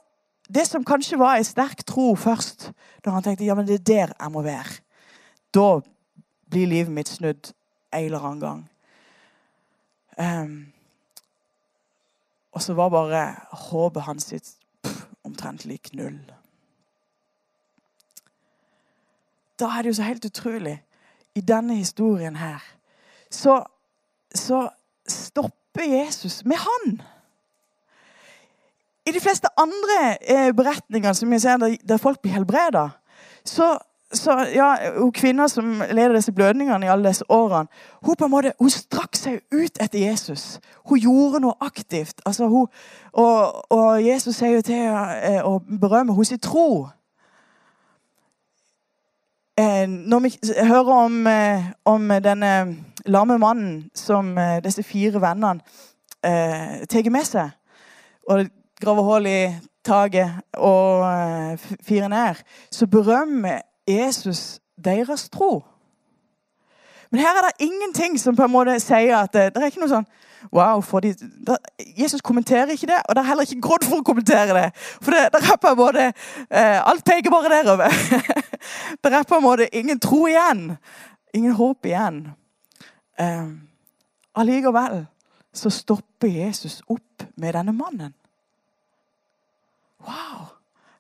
det 0.50 0.66
som 0.68 0.84
kanskje 0.84 1.20
var 1.22 1.38
en 1.38 1.48
sterk 1.48 1.86
tro 1.88 2.12
først, 2.18 2.72
da 3.06 3.14
han 3.14 3.24
tenkte 3.24 3.46
ja, 3.46 3.56
men 3.56 3.68
det 3.70 3.80
er 3.80 3.86
der 3.92 4.16
jeg 4.16 4.34
må 4.34 4.42
være, 4.44 4.82
da 5.54 5.68
blir 6.50 6.68
livet 6.68 6.94
mitt 6.94 7.12
snudd 7.14 7.54
en 7.94 8.04
eller 8.04 8.26
annen 8.26 8.42
gang. 8.42 8.66
Um, 10.20 10.74
og 12.52 12.62
så 12.62 12.74
var 12.74 12.90
bare 12.90 13.36
håpet 13.52 14.04
hans 14.04 14.24
sitt 14.24 14.50
omtrent 15.24 15.66
lik 15.66 15.94
null. 15.94 16.20
Da 19.60 19.66
er 19.66 19.82
det 19.82 19.94
jo 19.94 20.00
så 20.00 20.08
helt 20.08 20.26
utrolig. 20.26 20.84
I 21.36 21.42
denne 21.42 21.76
historien 21.76 22.36
her 22.36 22.60
så, 23.30 23.64
så 24.36 24.70
stopper 25.08 25.84
Jesus 25.84 26.46
med 26.46 26.58
han. 26.58 27.02
I 29.06 29.12
de 29.12 29.20
fleste 29.20 29.48
andre 29.58 30.18
eh, 30.22 30.56
beretninger 30.56 31.14
som 31.14 31.32
jeg 31.34 31.42
ser 31.42 31.58
der, 31.58 31.78
der 31.88 31.98
folk 31.98 32.22
blir 32.22 32.34
helbreda, 32.34 32.90
så, 33.46 33.78
så 34.14 34.32
ja, 34.56 34.76
hun 34.98 35.12
kvinna 35.12 35.48
som 35.48 35.84
leder 35.92 36.16
disse 36.16 36.32
blødningene 36.32 36.86
i 36.86 36.90
alle 36.90 37.08
disse 37.08 37.26
årene, 37.32 37.68
hun 38.06 38.16
på 38.16 38.26
en 38.26 38.32
måte, 38.32 38.54
hun 38.60 38.70
strakk 38.70 39.16
seg 39.16 39.42
ut 39.54 39.78
etter 39.82 40.00
Jesus. 40.00 40.60
Hun 40.90 41.00
gjorde 41.00 41.42
noe 41.44 41.54
aktivt. 41.62 42.22
Altså, 42.26 42.48
hun, 42.48 42.68
og, 43.14 43.72
og, 43.72 44.06
Jesus 44.06 44.36
sier 44.36 44.56
jo 44.56 44.62
til 44.66 44.76
henne 44.76 45.44
og 45.44 45.62
berømmer 45.82 46.18
hennes 46.18 46.42
tro. 46.42 46.88
Eh, 49.60 49.86
når 49.90 50.20
vi 50.20 50.34
hører 50.64 50.94
om, 50.94 51.28
eh, 51.28 51.64
om 51.86 52.12
denne 52.24 52.76
lamme 53.06 53.38
mannen 53.38 53.90
som 53.96 54.38
eh, 54.38 54.64
disse 54.64 54.84
fire 54.84 55.22
vennene 55.22 55.60
eh, 56.24 56.86
tar 56.90 57.10
med 57.12 57.28
seg 57.28 57.50
og 58.30 58.48
graver 58.80 59.04
hull 59.04 59.28
i 59.28 59.42
taket 59.86 60.40
og 60.54 61.04
eh, 61.04 61.68
firer 61.84 62.08
ned, 62.08 62.40
så 62.72 62.88
berømmer 62.88 63.62
Jesus 63.90 64.60
deres 64.84 65.30
tro. 65.30 65.64
Men 67.12 67.20
her 67.20 67.28
er 67.28 67.48
det 67.50 67.66
ingenting 67.66 68.20
som 68.20 68.36
på 68.36 68.46
en 68.46 68.52
måte 68.54 68.80
sier 68.80 69.18
at 69.18 69.34
det, 69.34 69.50
det 69.56 69.64
er 69.64 69.72
ikke 69.72 69.86
noe 69.86 69.94
sånn 69.98 70.10
Wow, 70.56 70.80
de, 71.04 71.14
det, 71.48 71.58
Jesus 71.98 72.22
kommenterer 72.22 72.72
ikke 72.72 72.88
det, 72.88 73.02
og 73.10 73.16
det 73.16 73.22
er 73.22 73.28
heller 73.28 73.44
ikke 73.44 73.62
grunn 73.62 73.84
for 73.84 74.00
å 74.00 74.06
kommentere 74.08 74.54
det. 74.56 74.68
For 75.04 75.12
det, 75.12 75.26
det 75.34 75.42
er 75.44 75.58
på 75.60 75.74
en 75.74 75.80
måte 75.80 76.06
eh, 76.08 76.78
Alt 76.80 77.04
peker 77.04 77.34
bare 77.34 77.52
derover. 77.52 77.92
det 79.04 79.12
er 79.12 79.28
på 79.28 79.36
en 79.36 79.44
måte 79.44 79.68
ingen 79.76 80.00
tro 80.00 80.22
igjen. 80.32 80.78
Ingen 81.36 81.58
håp 81.60 81.90
igjen. 81.92 82.22
Eh, 83.20 83.52
allikevel 84.40 85.04
så 85.54 85.74
stopper 85.74 86.32
Jesus 86.32 86.80
opp 86.88 87.28
med 87.36 87.58
denne 87.60 87.76
mannen. 87.76 88.16
Wow! 90.08 90.48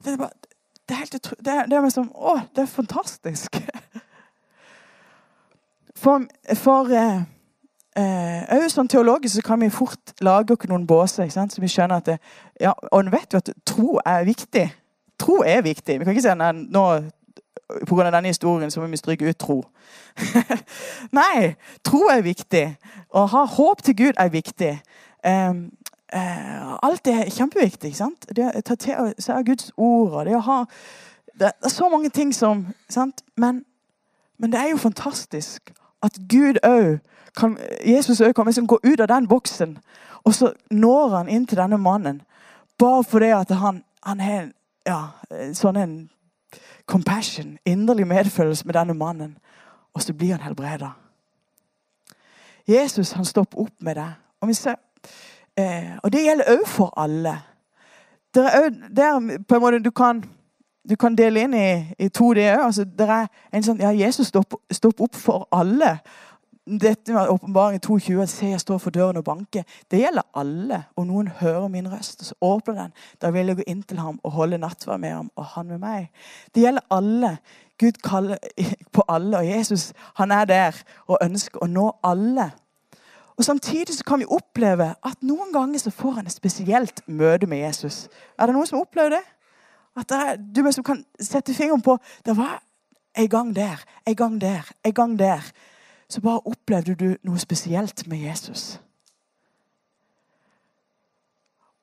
Det 0.03 0.13
er, 0.13 0.17
bare, 0.19 0.48
det 0.89 0.96
er 0.96 1.03
helt 1.03 1.29
det 1.46 1.53
er, 1.53 1.65
det 1.69 1.77
er 1.77 1.84
liksom, 1.86 2.10
Å, 2.15 2.39
det 2.55 2.65
er 2.65 2.72
fantastisk! 2.72 3.60
For, 6.00 6.24
for 6.55 6.88
eh, 6.96 7.24
eh, 8.00 8.67
sånn 8.72 8.88
Teologisk 8.88 9.36
så 9.36 9.41
kan 9.43 9.60
vi 9.60 9.67
fort 9.74 10.13
lage 10.24 10.55
oss 10.55 10.69
noen 10.72 10.86
båser. 10.88 11.25
ikke 11.25 11.36
sant? 11.36 11.51
Så 11.51 11.60
vi 11.60 11.67
skjønner 11.67 12.00
at 12.00 12.08
det, 12.08 12.15
ja, 12.62 12.72
Og 12.93 13.01
en 13.01 13.12
vet 13.12 13.36
jo 13.36 13.41
at 13.41 13.51
tro 13.67 13.98
er 14.08 14.24
viktig. 14.24 14.63
Tro 15.19 15.41
er 15.43 15.60
viktig. 15.65 15.98
Vi 16.00 16.08
kan 16.08 16.15
ikke 16.15 16.24
si 16.24 16.31
at 16.31 16.55
nå 16.55 16.86
pga. 17.89 18.12
denne 18.12 18.31
historien 18.31 18.72
så 18.72 18.79
må 18.79 18.88
vi 18.88 19.01
stryke 19.01 19.27
ut 19.27 19.39
tro. 19.43 19.60
Nei, 21.19 21.55
tro 21.84 22.08
er 22.08 22.24
viktig. 22.24 22.65
Å 23.12 23.25
ha 23.34 23.43
håp 23.58 23.84
til 23.84 24.00
Gud 24.00 24.15
er 24.15 24.31
viktig. 24.31 24.74
Eh, 25.25 25.53
alt 26.13 27.05
det 27.05 27.13
er 27.13 27.29
kjempeviktig. 27.29 27.95
sant? 27.95 28.25
Det 28.35 28.45
å 28.45 28.61
ta 28.61 28.75
til 28.75 29.13
seg 29.19 29.35
av 29.35 29.43
Guds 29.45 29.71
ord 29.77 30.13
og 30.13 30.25
det 30.25 30.35
å 30.35 30.45
ha 30.45 30.65
Det 31.39 31.51
er 31.63 31.69
så 31.69 31.89
mange 31.89 32.09
ting 32.09 32.33
som 32.35 32.65
sant? 32.89 33.21
Men, 33.37 33.63
men 34.37 34.51
det 34.51 34.59
er 34.59 34.69
jo 34.69 34.77
fantastisk 34.77 35.71
at 36.03 36.17
Gud 36.29 36.59
òg 36.63 36.99
kan 37.37 37.57
Jesus 37.85 38.21
òg 38.21 38.33
kan 38.35 38.45
liksom 38.45 38.67
gå 38.67 38.79
ut 38.83 38.99
av 38.99 39.07
den 39.07 39.27
boksen, 39.27 39.77
og 40.23 40.33
så 40.33 40.53
når 40.71 41.15
han 41.15 41.29
inn 41.29 41.45
til 41.47 41.57
denne 41.57 41.77
mannen. 41.77 42.21
Bare 42.79 43.03
fordi 43.03 43.25
at 43.25 43.51
han, 43.51 43.83
han 44.03 44.19
har 44.19 44.49
ja, 44.87 44.99
sånn 45.53 45.77
en 45.77 45.93
compassion, 46.89 47.57
inderlig 47.65 48.07
medfølelse 48.07 48.65
med 48.65 48.75
denne 48.75 48.93
mannen. 48.93 49.37
Og 49.93 50.01
så 50.01 50.13
blir 50.13 50.31
han 50.31 50.43
helbreda. 50.43 50.91
Jesus 52.67 53.11
han 53.11 53.25
stopper 53.25 53.59
opp 53.65 53.73
med 53.79 53.95
det. 53.95 54.11
Og 54.41 54.47
vi 54.47 54.53
ser 54.53 54.75
Eh, 55.59 55.97
og 56.03 56.13
det 56.13 56.23
gjelder 56.23 56.51
òg 56.55 56.67
for 56.67 56.93
alle. 56.97 57.35
Det 58.33 58.45
er 58.45 58.69
der 58.95 59.37
på 59.47 59.55
en 59.55 59.61
måte 59.61 59.83
du 59.83 59.91
kan, 59.91 60.23
du 60.89 60.95
kan 60.95 61.15
dele 61.17 61.43
inn 61.43 61.53
i, 61.53 61.69
i 61.99 62.09
to, 62.09 62.33
det 62.33 62.51
òg. 62.53 62.65
Altså, 62.65 62.83
det 62.83 63.09
er 63.09 63.27
en 63.53 63.65
sånn 63.65 63.81
Ja, 63.81 63.91
Jesus 63.91 64.29
stopper 64.29 64.61
stopp 64.71 65.01
opp 65.01 65.17
for 65.17 65.47
alle. 65.51 65.97
Dette 66.69 67.13
med 67.13 67.31
åpenbaringen 67.33 67.81
22, 67.81 68.21
at 68.21 68.29
se 68.29 68.51
jeg 68.51 68.61
står 68.61 68.77
for 68.77 68.93
døren 68.93 69.17
og 69.17 69.23
banker, 69.25 69.63
det 69.91 70.03
gjelder 70.03 70.27
alle. 70.37 70.83
Og 70.95 71.07
noen 71.09 71.31
hører 71.39 71.67
min 71.67 71.89
røst, 71.89 72.21
så 72.25 72.35
åpner 72.41 72.77
den. 72.83 72.93
Da 73.21 73.31
vil 73.33 73.49
jeg 73.49 73.57
gå 73.57 73.65
inn 73.67 73.81
til 73.83 73.99
ham 73.99 74.19
og 74.23 74.31
holde 74.37 74.61
nattverd 74.61 75.01
med 75.01 75.15
ham, 75.15 75.31
og 75.35 75.45
han 75.55 75.67
med 75.67 75.81
meg. 75.81 76.11
Det 76.55 76.67
gjelder 76.67 76.85
alle. 76.93 77.37
Gud 77.79 77.97
kaller 78.03 78.37
på 78.95 79.03
alle, 79.09 79.37
og 79.37 79.49
Jesus 79.49 79.93
han 80.15 80.31
er 80.31 80.45
der 80.45 80.83
og 81.07 81.17
ønsker 81.25 81.63
å 81.63 81.71
nå 81.71 81.89
alle. 82.03 82.51
Og 83.39 83.46
Samtidig 83.46 83.96
så 83.96 84.03
kan 84.03 84.19
vi 84.19 84.27
oppleve 84.27 84.91
at 85.00 85.22
noen 85.24 85.53
ganger 85.55 85.79
så 85.79 85.91
får 85.96 86.17
han 86.19 86.27
et 86.27 86.36
spesielt 86.36 87.01
møte 87.08 87.48
med 87.48 87.63
Jesus. 87.63 88.10
Er 88.36 88.50
det 88.50 88.55
noen 88.58 88.67
som 88.67 88.81
opplever 88.81 89.15
det? 89.15 89.24
At 89.96 90.10
det 90.12 90.17
er, 90.19 90.36
du 90.36 90.72
som 90.75 90.84
kan 90.84 91.00
sette 91.19 91.53
fingeren 91.55 91.81
på 91.81 91.98
Det 92.25 92.36
var 92.38 92.60
en 93.15 93.29
gang 93.29 93.55
der, 93.55 93.79
en 94.08 94.15
gang 94.15 94.41
der, 94.41 94.67
en 94.84 94.93
gang 94.93 95.19
der. 95.19 95.51
Så 96.10 96.22
bare 96.22 96.43
opplevde 96.46 96.96
du 96.96 97.15
noe 97.24 97.39
spesielt 97.39 98.08
med 98.08 98.17
Jesus. 98.17 98.79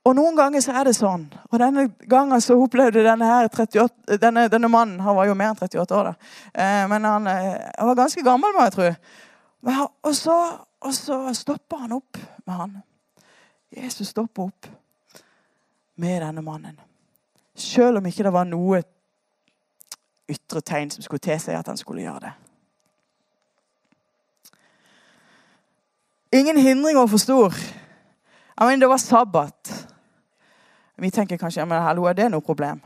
Og 0.07 0.15
Noen 0.15 0.37
ganger 0.39 0.63
så 0.63 0.75
er 0.79 0.87
det 0.87 0.95
sånn. 0.95 1.25
Og 1.51 1.59
Denne 1.59 1.89
gangen 2.07 2.41
så 2.41 2.55
opplevde 2.61 3.03
denne, 3.03 3.27
her 3.27 3.49
38, 3.49 4.19
denne, 4.23 4.47
denne 4.53 4.69
mannen 4.71 5.01
Han 5.03 5.17
var 5.17 5.27
jo 5.27 5.35
mer 5.35 5.51
enn 5.51 5.59
38 5.59 5.97
år, 5.99 6.11
da. 6.13 6.35
Eh, 6.53 6.85
men 6.93 7.09
han, 7.09 7.27
eh, 7.27 7.57
han, 7.79 7.89
var 7.89 7.99
ganske 8.05 8.23
gammel, 8.23 8.55
må 8.55 8.69
jeg 8.69 8.77
tro. 8.77 8.91
Og 9.63 10.15
så 10.15 10.37
og 10.87 10.95
så 10.95 11.35
stopper 11.35 11.77
han 11.77 11.93
opp 11.93 12.19
med 12.47 12.55
han. 12.55 12.75
Jesus 13.77 14.09
stopper 14.09 14.43
opp 14.43 14.67
med 15.95 16.23
denne 16.23 16.43
mannen. 16.43 16.77
Selv 17.55 17.99
om 17.99 18.07
ikke 18.07 18.23
det 18.27 18.33
var 18.33 18.47
noe 18.47 18.83
ytre 20.31 20.61
tegn 20.61 20.93
som 20.93 21.03
skulle 21.03 21.25
tilsi 21.25 21.55
at 21.57 21.67
han 21.67 21.79
skulle 21.81 22.05
gjøre 22.05 22.21
det. 22.27 22.33
Ingen 26.39 26.59
hindringer 26.61 27.07
for 27.07 27.23
stor. 27.23 27.55
Jeg 28.57 28.67
mener, 28.67 28.81
det 28.81 28.89
var 28.89 29.03
sabbat. 29.03 29.73
Vi 30.97 31.11
tenker 31.11 31.37
kanskje 31.37 31.67
hallo, 31.67 32.05
er 32.05 32.13
det 32.13 32.31
noe 32.31 32.41
problem? 32.41 32.81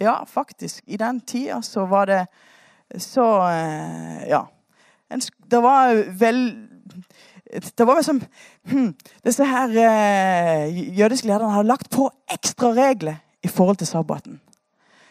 Ja, 0.00 0.24
faktisk. 0.24 0.84
I 0.86 0.96
den 0.96 1.20
tida 1.20 1.62
så 1.62 1.86
var 1.86 2.06
det 2.06 2.26
så 2.98 3.26
eh, 3.48 4.28
Ja. 4.28 4.46
En, 5.10 5.20
det 5.50 5.62
var 5.62 6.02
vel 6.20 6.42
det 7.50 7.86
var 7.86 7.98
liksom 7.98 8.20
hm, 8.70 8.92
Disse 9.26 9.44
her 9.44 9.72
eh, 9.74 10.98
jødiske 10.98 11.26
lederne 11.26 11.52
hadde 11.52 11.68
lagt 11.68 11.90
på 11.90 12.06
ekstra 12.30 12.70
regler 12.76 13.18
i 13.42 13.48
forhold 13.48 13.76
til 13.80 13.86
sabbaten. 13.86 14.40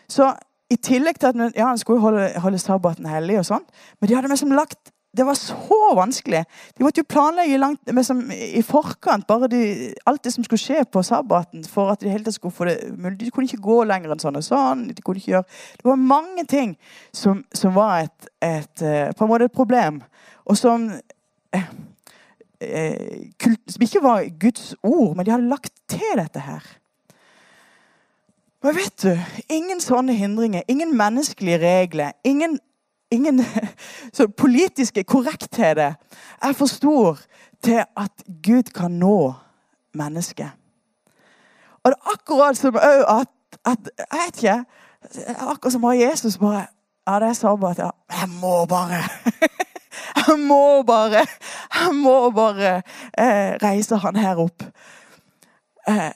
Så 0.07 0.31
i 0.69 0.75
tillegg 0.75 1.19
til 1.19 1.27
at 1.27 1.55
ja, 1.55 1.67
han 1.67 1.77
skulle 1.77 1.99
holde, 1.99 2.29
holde 2.39 2.59
sabbaten 2.61 3.05
hellig, 3.09 3.39
og 3.39 3.45
sånt, 3.45 3.65
men 3.99 4.09
de 4.09 4.15
hadde 4.15 4.29
liksom 4.29 4.53
lagt 4.53 4.93
det 5.11 5.25
var 5.25 5.33
så 5.33 5.95
vanskelig. 5.95 6.43
De 6.77 6.83
måtte 6.83 7.01
jo 7.01 7.07
planlegge 7.09 7.57
langt, 7.57 7.81
liksom, 7.89 8.21
i 8.31 8.61
forkant 8.61 9.25
bare 9.27 9.47
de, 9.49 9.61
alt 10.05 10.21
det 10.23 10.33
som 10.35 10.45
skulle 10.45 10.61
skje 10.61 10.83
på 10.85 11.01
sabbaten. 11.03 11.63
for 11.65 11.91
at 11.91 12.01
De 12.01 12.09
hele 12.09 12.31
skulle 12.31 12.53
få 12.53 12.65
det 12.65 12.77
De 13.19 13.31
kunne 13.31 13.49
ikke 13.49 13.61
gå 13.61 13.83
lenger 13.89 14.13
enn 14.13 14.21
sånn 14.21 14.37
og 14.37 14.45
sånn. 14.45 14.87
de 14.93 15.01
kunne 15.01 15.17
ikke 15.17 15.31
gjøre, 15.31 15.49
Det 15.77 15.85
var 15.85 15.95
mange 15.95 16.45
ting 16.45 16.77
som, 17.13 17.43
som 17.53 17.73
var 17.73 18.05
et, 18.05 18.29
et, 18.41 18.81
eh, 18.81 19.09
på 19.17 19.25
en 19.25 19.29
måte 19.29 19.49
et 19.49 19.51
problem. 19.51 20.03
Og 20.45 20.57
som, 20.57 20.91
eh, 21.53 21.63
eh, 22.61 23.33
kult, 23.39 23.65
som 23.67 23.81
ikke 23.81 24.03
var 24.03 24.29
Guds 24.39 24.75
ord, 24.83 25.15
men 25.15 25.25
de 25.25 25.31
hadde 25.31 25.49
lagt 25.49 25.73
til 25.87 26.17
dette 26.17 26.39
her. 26.39 26.61
Men 28.63 28.75
vet 28.75 29.01
du, 29.01 29.19
ingen 29.49 29.79
sånne 29.79 30.13
hindringer, 30.13 30.61
ingen 30.67 30.95
menneskelige 30.97 31.59
regler, 31.63 32.11
ingen 32.23 32.59
ingen 33.11 33.45
politiske 34.37 35.03
korrektheter 35.03 35.93
er 36.41 36.53
for 36.53 36.65
stor 36.65 37.19
til 37.63 37.83
at 37.97 38.23
Gud 38.45 38.71
kan 38.75 38.91
nå 38.91 39.33
mennesket. 39.93 40.51
Og 41.83 41.91
det 41.91 41.97
er 41.97 42.11
akkurat 42.13 42.57
som 42.57 42.75
at, 42.75 43.27
at 43.65 43.89
Jeg 43.97 44.05
vet 44.11 44.35
ikke. 44.43 44.65
Akkurat 45.39 45.73
som 45.73 45.81
bare 45.81 45.97
Jesus 45.97 46.37
bare 46.37 46.65
Ja, 47.07 47.19
det 47.19 47.27
er 47.29 47.33
sabbat. 47.33 47.77
Ja. 47.77 47.89
Jeg 48.11 48.29
må 48.29 48.65
bare 48.65 49.03
Jeg 50.27 50.39
må 50.39 50.83
bare 50.83 51.25
Jeg 51.75 51.95
må 51.95 52.29
bare 52.29 52.75
eh, 53.17 53.57
reise 53.63 53.97
han 53.97 54.15
her 54.15 54.35
opp. 54.35 54.63
Eh, 55.87 56.11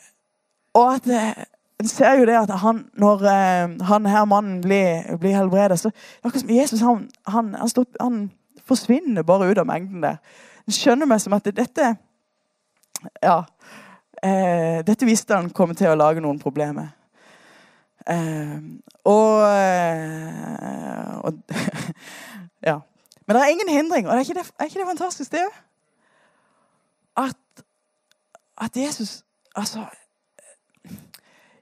og 0.73 0.93
at 0.95 1.07
eh, 1.07 1.43
en 1.79 1.87
ser 1.87 2.19
jo 2.19 2.25
det 2.25 2.37
at 2.37 2.51
han, 2.59 2.85
når 2.93 3.23
eh, 3.27 3.85
han 3.87 4.05
her 4.05 4.25
mannen 4.25 4.61
blir, 4.61 5.17
blir 5.17 5.35
helbredet 5.35 5.79
så 5.79 5.91
Jesus 6.49 6.81
han, 6.81 7.09
han, 7.27 7.55
han, 7.55 7.85
han, 8.01 8.31
forsvinner 8.63 9.25
bare 9.27 9.49
ut 9.51 9.57
av 9.59 9.65
mengden 9.67 10.03
der. 10.03 10.21
Han 10.63 10.73
skjønner 10.73 11.09
meg 11.09 11.19
som 11.19 11.33
at 11.35 11.49
dette 11.51 11.95
Ja. 13.23 13.41
Eh, 14.23 14.79
dette 14.87 15.05
visste 15.05 15.35
han 15.35 15.49
kom 15.51 15.73
til 15.75 15.91
å 15.91 15.97
lage 15.99 16.23
noen 16.23 16.39
problemer. 16.39 16.93
Eh, 18.07 18.55
og, 19.03 19.43
eh, 19.49 21.17
og 21.27 21.43
Ja. 22.69 22.77
Men 23.27 23.35
det 23.35 23.41
er 23.41 23.51
ingen 23.51 23.69
hindring. 23.69 24.07
Og 24.07 24.15
er 24.15 24.23
ikke 24.23 24.39
det, 24.39 24.47
er 24.59 24.65
ikke 24.71 24.79
det 24.79 24.87
fantastisk, 24.87 25.31
det? 25.31 25.43
At, 27.17 27.65
at 28.57 28.77
Jesus 28.77 29.23
Altså 29.55 29.83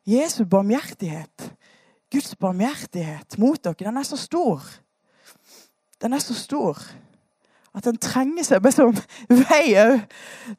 Jesu 0.08 0.44
barmhjertighet, 0.50 1.52
Guds 2.12 2.36
barmhjertighet 2.36 3.38
mot 3.40 3.64
dere, 3.64 3.76
den 3.80 3.98
er 3.98 4.08
så 4.08 4.18
stor. 4.18 4.64
Den 6.02 6.14
er 6.14 6.20
så 6.20 6.34
stor 6.34 6.78
at 7.76 7.86
den 7.86 7.98
trenger 7.98 8.44
seg 8.44 8.66
som 8.76 8.96
vei 9.48 9.76
òg, 9.80 10.02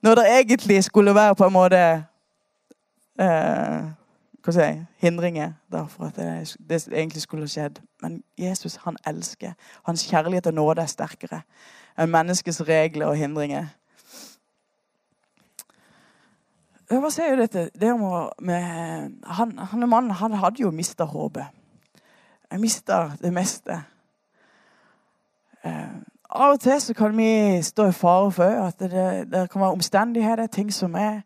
når 0.04 0.20
det 0.20 0.28
egentlig 0.38 0.78
skulle 0.84 1.14
være 1.14 1.34
på 1.36 1.48
en 1.48 1.52
måte 1.54 1.82
eh, 3.20 3.90
hva 4.42 4.54
si, 4.56 4.68
hindringer 5.02 5.52
da, 5.70 5.84
for 5.90 6.08
at 6.08 6.16
det, 6.16 6.56
det, 6.58 6.80
egentlig 6.88 7.22
skulle 7.22 7.48
skjedd. 7.50 7.78
Men 8.02 8.22
Jesus 8.38 8.78
han 8.82 8.96
elsker. 9.06 9.52
Hans 9.86 10.06
kjærlighet 10.08 10.48
og 10.50 10.56
nåde 10.56 10.82
er 10.82 10.90
sterkere 10.90 11.42
enn 12.00 12.10
menneskets 12.10 12.62
regler 12.64 13.12
og 13.12 13.20
hindringer. 13.20 13.68
Hva 17.00 17.08
sier 17.08 17.38
dette? 17.40 17.70
Det 17.78 17.92
med, 17.96 19.12
han, 19.24 19.52
han 19.58 19.88
mannen 19.88 20.10
han 20.18 20.34
hadde 20.36 20.60
jo 20.60 20.70
mista 20.74 21.06
håpet. 21.08 21.46
Jeg 22.50 22.60
mista 22.60 22.98
det 23.22 23.30
meste. 23.32 23.78
Eh, 25.64 25.94
av 26.28 26.56
og 26.56 26.60
til 26.60 26.80
så 26.80 26.94
kan 26.94 27.16
vi 27.16 27.62
stå 27.62 27.86
i 27.88 27.94
fare 27.96 28.32
for 28.32 28.66
at 28.66 28.78
det, 28.80 29.30
det 29.32 29.50
kan 29.50 29.60
være 29.60 29.78
omstendigheter, 29.78 30.46
ting 30.46 30.72
som 30.72 30.94
er 30.94 31.20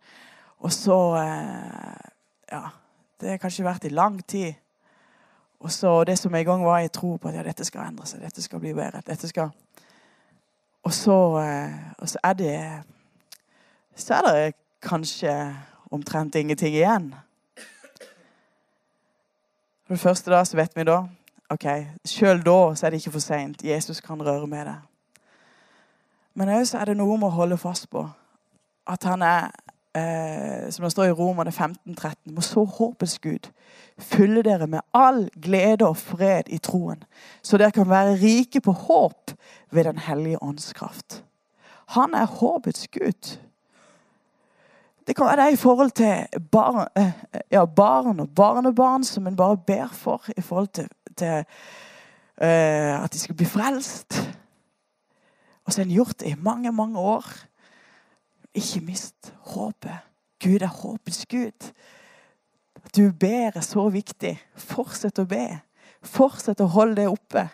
Og 0.58 0.72
så 0.72 1.16
eh, 1.16 2.10
Ja, 2.52 2.60
det 3.20 3.30
har 3.30 3.36
kanskje 3.36 3.64
vært 3.64 3.84
i 3.84 3.88
lang 3.88 4.26
tid. 4.26 4.54
Og 5.60 5.72
så 5.72 6.04
det 6.04 6.18
som 6.18 6.34
en 6.34 6.44
gang 6.44 6.64
var 6.64 6.78
i 6.78 6.88
tro 6.88 7.16
på 7.16 7.28
at 7.28 7.34
ja, 7.34 7.42
dette 7.42 7.64
skal 7.64 7.88
endre 7.88 8.06
seg, 8.06 8.20
dette 8.22 8.42
skal 8.42 8.60
bli 8.60 8.74
bedre. 8.74 9.02
dette 9.06 9.28
skal... 9.28 9.50
Og 10.82 10.92
så, 10.92 11.38
eh, 11.42 11.74
og 11.98 12.08
så 12.08 12.18
er 12.22 12.32
det 12.32 12.82
Så 13.96 14.14
er 14.14 14.22
det 14.22 14.54
kanskje 14.82 15.32
omtrent 15.90 16.34
ingenting 16.34 16.74
igjen. 16.74 17.14
For 19.86 19.94
det 19.94 20.02
første 20.02 20.30
da, 20.30 20.44
så 20.44 20.58
vet 20.58 20.76
vi 20.76 20.84
da 20.84 21.04
ok, 21.50 21.66
Sjøl 22.06 22.42
da 22.42 22.74
så 22.74 22.86
er 22.86 22.90
det 22.90 23.00
ikke 23.02 23.16
for 23.16 23.24
seint. 23.24 23.64
Jesus 23.64 24.00
kan 24.00 24.22
røre 24.22 24.46
med 24.46 24.66
det. 24.66 24.76
Men 26.34 26.50
òg 26.52 26.74
er 26.74 26.90
det 26.90 26.96
noe 26.98 27.16
med 27.16 27.30
å 27.30 27.36
holde 27.38 27.58
fast 27.60 27.88
på 27.90 28.02
at 28.86 29.02
han 29.08 29.22
er, 29.24 29.50
eh, 29.94 30.70
som 30.70 30.84
det 30.84 30.92
står 30.92 31.10
i 31.10 31.14
Romerne 31.16 31.50
15-13, 31.50 32.34
må 32.34 32.42
så 32.44 32.64
håpets 32.64 33.18
Gud 33.18 33.48
fylle 33.98 34.42
dere 34.44 34.66
med 34.66 34.84
all 34.94 35.24
glede 35.42 35.88
og 35.88 35.96
fred 35.96 36.50
i 36.52 36.58
troen, 36.58 37.02
så 37.42 37.58
dere 37.58 37.72
kan 37.74 37.88
være 37.88 38.18
rike 38.20 38.60
på 38.60 38.72
håp 38.72 39.32
ved 39.70 39.84
Den 39.84 39.98
hellige 39.98 40.42
ånds 40.42 40.72
kraft. 40.72 41.24
Han 41.96 42.14
er 42.14 42.26
håpets 42.26 42.88
Gud. 42.88 43.38
Det 45.16 45.22
kan 45.22 45.38
være 45.38 45.46
det 45.46 45.52
i 45.52 45.56
forhold 45.56 45.90
til 45.90 46.40
barn, 46.52 46.88
eh, 46.96 47.12
ja, 47.50 47.64
barn 47.64 48.20
og 48.20 48.34
barnebarn 48.34 49.04
som 49.04 49.26
en 49.26 49.36
bare 49.36 49.56
ber 49.56 49.88
for 49.88 50.22
i 50.36 50.40
forhold 50.40 50.68
til, 50.68 50.88
til 51.16 51.44
uh, 52.42 53.04
at 53.04 53.12
de 53.12 53.18
skal 53.18 53.34
bli 53.34 53.46
frelst. 53.46 54.36
Og 55.64 55.72
så 55.72 55.80
har 55.80 55.86
en 55.86 55.94
gjort 55.94 56.20
det 56.20 56.28
i 56.28 56.34
mange, 56.38 56.72
mange 56.72 56.98
år. 56.98 57.24
Ikke 58.54 58.80
mist 58.80 59.32
håpet. 59.40 59.96
Gud 60.44 60.60
er 60.60 60.66
håpets 60.66 61.26
Gud. 61.26 61.72
At 62.84 62.96
du 62.96 63.12
ber 63.12 63.50
er 63.54 63.60
så 63.60 63.88
viktig. 63.88 64.36
Fortsett 64.56 65.18
å 65.18 65.24
be. 65.24 65.60
Fortsett 66.02 66.60
å 66.60 66.68
holde 66.76 67.00
det 67.00 67.08
oppe. 67.08 67.48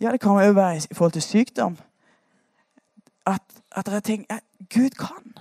Ja, 0.00 0.12
det 0.12 0.20
kan 0.20 0.40
jo 0.40 0.56
være 0.56 0.76
i 0.76 0.94
forhold 0.94 1.12
til 1.12 1.22
sykdom. 1.22 1.76
At, 3.26 3.44
at 3.70 3.86
det 3.86 3.94
er 3.94 4.00
ting 4.00 4.26
ja, 4.30 4.40
Gud 4.72 4.96
kan. 4.96 5.36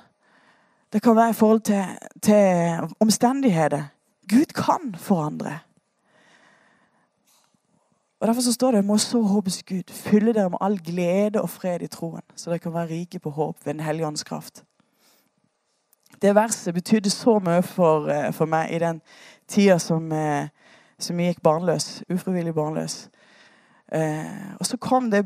Det 0.95 1.01
kan 1.03 1.15
være 1.15 1.29
i 1.29 1.33
forhold 1.33 1.59
til, 1.61 1.85
til 2.21 2.77
omstendigheter. 2.99 3.83
Gud 4.29 4.45
kan 4.45 4.95
forandre. 4.95 5.59
Og 8.19 8.27
Derfor 8.27 8.41
så 8.41 8.53
står 8.53 8.71
det 8.71 8.85
må 8.85 8.97
så 8.97 9.21
håpes 9.21 9.63
Gud 9.63 9.91
fylle 9.91 10.33
dere 10.33 10.49
med 10.49 10.57
all 10.61 10.79
glede 10.79 11.41
og 11.41 11.49
fred 11.49 11.81
i 11.81 11.87
troen, 11.87 12.21
så 12.35 12.49
dere 12.49 12.59
kan 12.59 12.73
være 12.73 12.89
rike 12.89 13.19
på 13.19 13.29
håp 13.29 13.65
ved 13.65 13.73
Den 13.73 13.83
hellige 13.83 14.07
ånds 14.07 14.23
kraft. 14.23 14.63
Det 16.21 16.35
verset 16.35 16.73
betydde 16.73 17.09
så 17.09 17.39
mye 17.39 17.61
for, 17.61 18.07
eh, 18.07 18.31
for 18.33 18.45
meg 18.45 18.71
i 18.71 18.79
den 18.79 19.01
tida 19.47 19.77
som, 19.77 20.11
eh, 20.11 20.47
som 20.99 21.19
jeg 21.19 21.35
gikk 21.35 21.43
barnløs. 21.43 22.03
Ufrivillig 22.09 22.53
barnløs. 22.53 23.09
Eh, 23.91 24.55
og 24.59 24.65
så 24.65 24.77
kom 24.77 25.11
det 25.11 25.25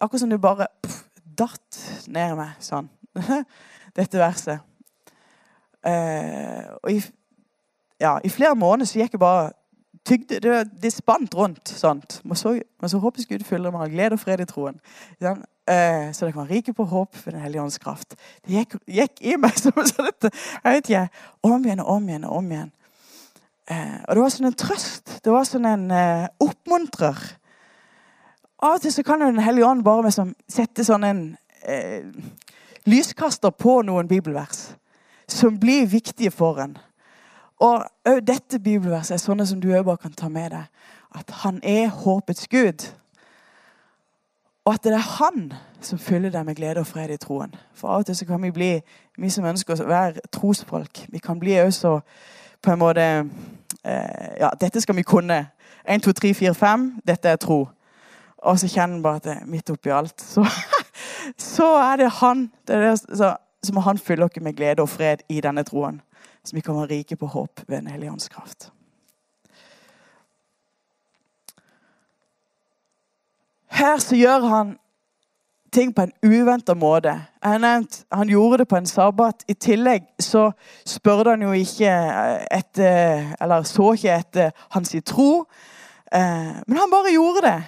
akkurat 0.00 0.20
som 0.20 0.30
det 0.30 0.40
bare 0.40 0.66
pff, 0.82 1.04
datt 1.38 2.04
ned 2.08 2.36
meg 2.36 2.50
sånn. 2.60 2.90
Dette 3.96 4.18
verset. 4.18 4.67
Eh, 5.86 6.64
og 6.82 6.92
i, 6.92 6.98
ja, 8.00 8.18
i, 8.24 8.28
flere 8.28 8.54
måneder 8.58 8.90
så 8.90 8.98
gikk 8.98 9.14
jeg 9.16 9.22
bare 9.22 9.50
tygde, 10.08 10.40
det, 10.42 10.56
det 10.82 10.92
spant 10.92 11.34
rundt. 11.34 11.68
sånt. 11.68 12.20
Men 12.24 12.36
så, 12.36 12.58
men 12.80 12.90
så 12.90 12.98
håpes 12.98 13.26
Gud 13.26 13.44
fyller 13.46 13.74
meg 13.74 13.86
av 13.86 13.92
glede 13.92 14.18
og 14.18 14.22
fred 14.22 14.42
i 14.42 14.48
troen. 14.48 14.80
Sånn, 15.22 15.44
eh, 15.70 16.08
så 16.12 16.24
dere 16.24 16.34
kan 16.34 16.44
være 16.44 16.58
rike 16.58 16.74
på 16.76 16.88
håp 16.88 17.16
for 17.16 17.34
Den 17.34 17.44
hellige 17.44 17.62
ånds 17.62 17.78
kraft. 17.82 18.16
Det 18.46 18.56
gikk, 18.58 18.78
gikk, 18.86 19.22
i 19.22 19.36
meg 19.40 19.58
som 19.62 19.76
sånn 19.76 20.10
jeg 20.30 20.82
ikke, 20.82 21.06
om 21.46 21.64
igjen 21.64 21.84
og 21.84 21.94
om 21.96 22.08
igjen 22.08 22.28
og 22.28 22.40
om 22.40 22.52
igjen. 22.52 22.72
Eh, 23.68 23.98
og 24.06 24.16
det 24.16 24.24
var 24.24 24.34
sånn 24.34 24.50
en 24.50 24.58
trøst. 24.64 25.18
Det 25.24 25.34
var 25.34 25.46
sånn 25.48 25.68
en 25.68 25.90
eh, 25.92 26.26
oppmuntrer. 26.42 27.20
Av 28.58 28.74
og 28.74 28.82
til 28.82 28.90
så 28.90 29.04
kan 29.06 29.20
jo 29.22 29.30
Den 29.30 29.44
hellige 29.44 29.68
ånd 29.68 29.84
bare 29.86 30.08
liksom 30.08 30.32
sette 30.50 30.82
sånn 30.86 31.04
en 31.06 31.22
eh, 31.62 32.06
lyskaster 32.88 33.52
på 33.54 33.82
noen 33.86 34.08
bibelvers 34.10 34.70
som 35.28 35.58
blir 35.60 35.86
viktige 35.86 36.30
for 36.30 36.60
en. 36.62 36.78
Og 37.58 37.84
òg 38.08 38.20
dette 38.26 38.60
bibelverset 38.62 39.16
er 39.16 39.22
sånne 39.22 39.46
som 39.46 39.60
du 39.60 39.70
òg 39.74 39.84
bare 39.84 40.02
kan 40.02 40.14
ta 40.14 40.28
med 40.28 40.50
deg. 40.54 40.68
At 41.14 41.30
han 41.42 41.60
er 41.62 41.88
håpets 41.88 42.48
Gud. 42.48 42.86
Og 44.64 44.74
at 44.74 44.84
det 44.84 44.92
er 44.92 45.10
han 45.18 45.52
som 45.80 45.98
fyller 45.98 46.30
deg 46.30 46.44
med 46.46 46.54
glede 46.54 46.80
og 46.80 46.86
fred 46.86 47.10
i 47.10 47.16
troen. 47.16 47.54
For 47.74 47.88
av 47.88 48.02
og 48.02 48.06
til 48.06 48.16
så 48.16 48.26
kan 48.26 48.42
vi 48.42 48.50
bli, 48.50 48.72
vi 49.18 49.30
som 49.30 49.46
ønsker 49.48 49.80
å 49.80 49.88
være 49.88 50.26
trosfolk, 50.32 51.06
vi 51.08 51.18
kan 51.18 51.40
bli 51.40 51.56
også 51.62 52.00
på 52.62 52.72
en 52.74 52.78
måte 52.78 53.06
eh, 53.84 54.34
Ja, 54.40 54.50
dette 54.60 54.80
skal 54.80 54.96
vi 54.96 55.06
kunne. 55.06 55.46
1, 55.88 56.02
2, 56.04 56.12
3, 56.12 56.34
4, 56.34 56.54
5. 56.54 56.86
Dette 57.06 57.28
er 57.28 57.36
tro. 57.40 57.62
Og 58.38 58.58
så 58.58 58.68
kjenner 58.68 58.98
han 58.98 59.02
bare 59.02 59.16
at 59.16 59.24
det, 59.24 59.36
midt 59.46 59.70
oppi 59.70 59.90
alt, 59.90 60.20
så, 60.20 60.44
så 61.54 61.66
er 61.80 61.96
det 61.96 62.10
han 62.20 62.50
det 62.68 62.76
er 62.76 62.84
det, 62.90 63.00
så, 63.18 63.32
så 63.62 63.74
må 63.74 63.80
han 63.80 63.98
fylle 63.98 64.24
oss 64.24 64.40
med 64.40 64.56
glede 64.56 64.82
og 64.82 64.88
fred 64.88 65.24
i 65.28 65.40
denne 65.40 65.64
troen. 65.66 66.00
Så 66.44 66.56
vi 66.56 66.60
kan 66.60 66.76
være 66.76 66.90
rike 66.92 67.16
på 67.16 67.26
håp 67.26 67.60
ved 67.66 67.76
Den 67.76 67.86
hellige 67.86 68.12
ånds. 68.12 68.30
Her 73.68 73.98
så 73.98 74.16
gjør 74.16 74.46
han 74.48 74.78
ting 75.72 75.94
på 75.94 76.02
en 76.02 76.12
uventa 76.22 76.74
måte. 76.74 77.12
Jeg 77.42 77.50
har 77.50 77.58
nevnt, 77.58 78.04
Han 78.12 78.28
gjorde 78.28 78.58
det 78.58 78.68
på 78.68 78.76
en 78.76 78.86
sabbat. 78.86 79.44
I 79.48 79.54
tillegg 79.54 80.06
så 80.20 80.50
spurte 80.86 81.30
han 81.30 81.42
jo 81.42 81.52
ikke 81.52 81.92
etter 82.50 83.34
Eller 83.40 83.62
så 83.62 83.92
ikke 83.92 84.16
etter 84.16 84.50
hans 84.70 84.96
tro. 85.04 85.44
Eh, 86.12 86.54
men 86.66 86.76
han 86.76 86.90
bare 86.90 87.12
gjorde 87.12 87.42
det. 87.46 87.62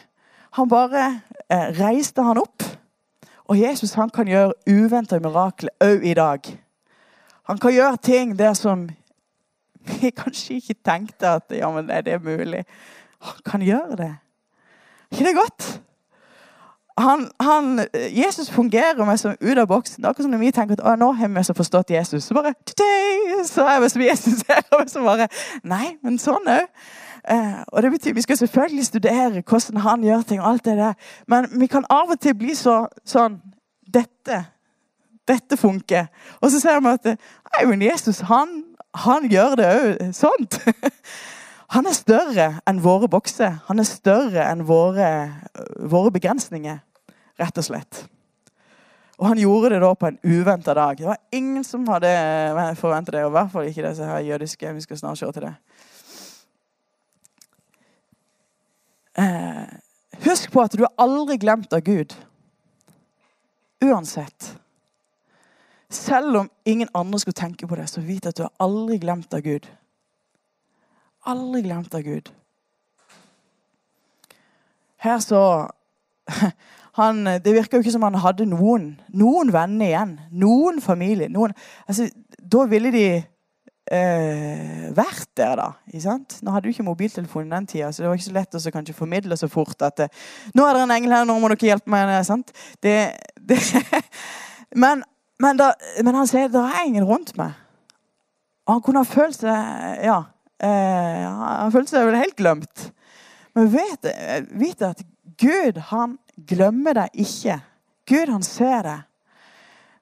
Han 0.50 0.68
bare 0.68 1.20
eh, 1.50 1.68
reiste 1.80 2.22
han 2.22 2.38
opp. 2.38 2.62
Og 3.50 3.58
Jesus 3.58 3.96
han 3.98 4.10
kan 4.14 4.28
gjøre 4.30 4.52
uventa 4.70 5.18
mirakler 5.18 5.72
òg 5.82 6.04
i 6.06 6.14
dag. 6.14 6.46
Han 7.50 7.58
kan 7.58 7.74
gjøre 7.74 7.96
ting 7.96 8.36
der 8.38 8.54
som 8.54 8.86
vi 9.88 10.10
kanskje 10.14 10.60
ikke 10.60 10.76
tenkte 10.86 11.34
at 11.40 11.50
ja, 11.50 11.70
men 11.74 11.90
er 11.90 12.04
det 12.06 12.22
mulig. 12.22 12.64
Han 13.20 13.42
kan 13.44 13.62
gjøre 13.62 13.96
det. 13.98 14.12
Er 15.10 15.16
ikke 15.16 15.24
det 15.24 15.34
godt? 15.34 15.80
Han, 16.98 17.30
han, 17.40 17.86
Jesus 18.10 18.50
fungerer 18.50 19.04
meg 19.08 19.18
som 19.18 19.34
ut 19.40 19.58
av 19.58 19.66
boksen. 19.66 20.04
Akkurat 20.04 20.28
som 20.28 20.30
når 20.30 20.44
vi 20.44 20.54
tenker 20.54 20.78
at 20.78 20.98
nå 21.00 21.12
har 21.18 21.28
vi 21.34 21.44
så 21.44 21.56
forstått 21.56 21.90
Jesus. 21.90 22.24
Så 22.24 22.34
bare 22.36 22.54
så 23.48 23.66
er 23.66 23.80
vi 23.80 23.88
som 23.88 24.02
Jesus 24.02 24.44
er. 24.48 24.62
Og 24.78 24.90
så 24.90 25.02
bare, 25.02 25.26
Nei, 25.64 25.96
men 26.04 26.22
sånn 26.22 26.46
òg. 26.46 26.68
Eh, 27.28 27.60
og 27.68 27.82
det 27.82 27.90
betyr 27.90 28.14
Vi 28.14 28.22
skal 28.22 28.36
selvfølgelig 28.36 28.86
studere 28.86 29.42
hvordan 29.42 29.80
han 29.80 30.04
gjør 30.04 30.22
ting. 30.22 30.40
og 30.40 30.48
alt 30.48 30.64
det 30.64 30.76
der. 30.76 30.94
Men 31.26 31.48
vi 31.60 31.66
kan 31.66 31.84
av 31.90 32.10
og 32.10 32.20
til 32.20 32.34
bli 32.34 32.54
så, 32.54 32.86
sånn 33.04 33.40
Dette 33.90 34.44
dette 35.30 35.56
funker. 35.56 36.08
Og 36.40 36.50
så 36.52 36.60
ser 36.62 36.80
vi 36.82 36.94
at 36.94 37.10
nei, 37.12 37.66
men 37.68 37.84
Jesus 37.84 38.22
han, 38.30 38.62
han 39.04 39.28
gjør 39.30 39.58
det 39.60 39.68
òg 39.74 40.08
sånt. 40.16 40.60
Han 41.70 41.86
er 41.86 41.94
større 41.94 42.44
enn 42.66 42.80
våre 42.82 43.06
bokser. 43.06 43.60
Han 43.68 43.78
er 43.78 43.86
større 43.86 44.42
enn 44.42 44.64
våre, 44.66 45.06
våre 45.86 46.10
begrensninger, 46.10 46.80
rett 47.38 47.60
og 47.62 47.62
slett. 47.62 48.00
Og 49.20 49.28
han 49.28 49.38
gjorde 49.38 49.76
det 49.76 49.78
da 49.84 49.92
på 49.94 50.08
en 50.08 50.18
uventa 50.24 50.74
dag. 50.74 50.98
Det 50.98 51.06
var 51.06 51.20
ingen 51.30 51.62
som 51.62 51.84
hadde 51.86 52.10
forventa 52.80 53.14
det. 53.14 53.22
Og 53.22 53.30
i 53.30 53.36
hvert 53.36 53.52
fall 53.52 53.70
ikke 53.70 53.84
disse 53.86 54.08
her 54.08 54.26
jødiske. 54.32 54.74
Vi 54.74 54.82
skal 54.82 54.98
snart 54.98 55.22
se 55.22 55.30
til 55.30 55.46
det. 55.46 55.54
Eh, 59.18 59.66
husk 60.24 60.52
på 60.52 60.62
at 60.62 60.74
du 60.76 60.84
er 60.86 60.94
aldri 61.00 61.38
glemt 61.40 61.72
av 61.72 61.82
Gud. 61.86 62.14
Uansett. 63.82 64.56
Selv 65.90 66.36
om 66.36 66.50
ingen 66.64 66.88
andre 66.94 67.18
skulle 67.18 67.34
tenke 67.34 67.66
på 67.66 67.76
det, 67.76 67.88
så 67.90 68.00
vit 68.00 68.26
at 68.26 68.36
du 68.36 68.44
er 68.46 68.54
aldri 68.62 69.00
glemt 69.02 69.34
av 69.34 69.42
Gud. 69.42 69.66
Aldri 71.26 71.62
glemt 71.62 71.94
av 71.94 72.04
Gud. 72.06 72.30
Her 75.00 75.18
så 75.18 75.42
han, 77.00 77.24
Det 77.24 77.54
virker 77.54 77.78
jo 77.78 77.82
ikke 77.82 77.92
som 77.92 78.04
han 78.06 78.20
hadde 78.20 78.46
noen 78.46 78.92
noen 79.08 79.52
venner 79.52 79.86
igjen. 79.86 80.14
Noen 80.30 80.80
familie. 80.84 81.28
Noen, 81.32 81.56
altså, 81.88 82.06
da 82.38 82.66
ville 82.70 82.92
de 82.94 83.06
eh, 83.90 84.88
vært 84.96 85.30
der, 85.36 85.54
da. 85.58 85.68
Ikke 85.90 86.04
sant? 86.04 86.38
Nå 86.42 86.54
hadde 86.54 86.68
du 86.68 86.74
ikke 86.74 86.86
mobiltelefon 86.86 87.50
den 87.52 87.68
tida, 87.70 87.90
så 87.92 88.02
det 88.02 88.10
var 88.10 88.18
ikke 88.18 88.28
så 88.28 88.36
lett 88.36 88.58
å 88.58 88.74
kanskje 88.76 88.96
formidle 88.96 89.38
så 89.38 89.48
fort 89.50 89.82
at 89.86 90.04
eh, 90.06 90.12
'Nå 90.54 90.66
er 90.66 90.76
det 90.76 90.82
en 90.84 90.96
engel 90.96 91.16
her, 91.16 91.24
nå 91.28 91.38
må 91.38 91.50
dere 91.52 91.72
hjelpe 91.72 91.90
meg.' 91.90 92.12
sant? 92.26 92.52
Det, 92.82 92.96
det 93.36 93.58
men 94.82 95.04
men, 95.40 95.56
da, 95.56 95.72
men, 96.04 96.14
han 96.14 96.28
sier 96.28 96.50
det 96.52 96.60
er 96.60 96.84
ingen 96.84 97.06
rundt 97.08 97.32
meg. 97.40 97.54
Og 98.68 98.74
han 98.74 98.82
kunne 98.84 99.00
ha 99.00 99.08
følt 99.08 99.38
seg 99.38 100.02
ja, 100.04 100.18
eh, 100.60 101.22
han 101.24 101.72
følte 101.72 101.94
seg 101.94 102.10
vel 102.10 102.18
helt 102.20 102.36
glemt. 102.36 102.90
Men 103.56 103.70
vet, 103.72 104.10
vet 104.52 104.84
at 104.84 105.00
Gud 105.40 105.80
han 105.88 106.18
glemmer 106.36 106.98
deg 107.00 107.24
ikke. 107.24 107.56
Gud 108.04 108.28
han 108.28 108.44
ser 108.44 108.84
deg. 108.84 109.06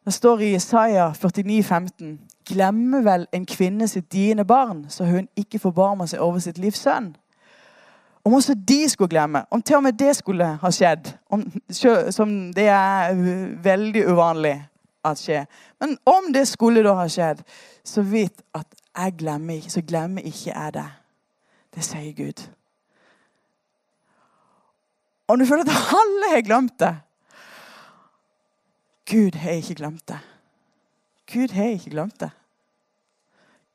Det 0.09 0.15
står 0.17 0.43
i 0.43 0.55
Isaiah 0.57 1.15
49, 1.15 1.63
15, 1.63 2.13
Glemmer 2.49 3.03
vel 3.05 3.27
en 3.33 3.47
kvinne 3.47 3.89
sitt 3.89 4.13
diende 4.13 4.45
barn, 4.49 4.87
så 4.89 5.05
hun 5.05 5.29
ikke 5.37 5.61
forbarmer 5.61 6.09
seg 6.09 6.23
over 6.25 6.41
sitt 6.41 6.59
livs 6.59 6.81
sønn? 6.87 7.13
Om 8.25 8.35
også 8.35 8.55
de 8.69 8.89
skulle 8.89 9.09
glemme, 9.09 9.45
om 9.51 9.63
til 9.63 9.77
og 9.77 9.83
med 9.83 9.99
det 10.01 10.17
skulle 10.17 10.47
ha 10.61 10.71
skjedd, 10.73 11.13
om, 11.31 11.45
som 12.11 12.33
det 12.53 12.69
er 12.69 13.15
veldig 13.65 14.05
uvanlig 14.09 14.57
at 15.05 15.21
skje. 15.21 15.45
Men 15.81 15.97
om 16.07 16.33
det 16.35 16.49
skulle 16.49 16.83
da 16.85 16.95
ha 16.99 17.09
skjedd, 17.09 17.43
så 17.85 18.03
vit 18.03 18.43
at 18.57 18.67
jeg 18.97 19.15
glemmer 19.21 19.55
ikke, 19.55 19.71
så 19.71 19.83
glemmer 19.87 20.25
ikke 20.27 20.51
jeg 20.51 20.75
det. 20.75 20.87
Det 21.75 21.85
sier 21.85 22.13
Gud. 22.17 22.43
Om 25.29 25.39
du 25.39 25.47
føler 25.47 25.69
at 25.69 25.95
alle 26.01 26.33
har 26.35 26.43
glemt 26.43 26.81
det 26.81 26.95
Gud 29.09 29.37
har 29.41 29.51
ikke 29.51 29.75
glemt 29.75 30.09
det. 30.09 30.19
Gud 31.29 31.53
har 31.55 31.75
ikke 31.77 31.93
glemt 31.93 32.21
det. 32.21 32.31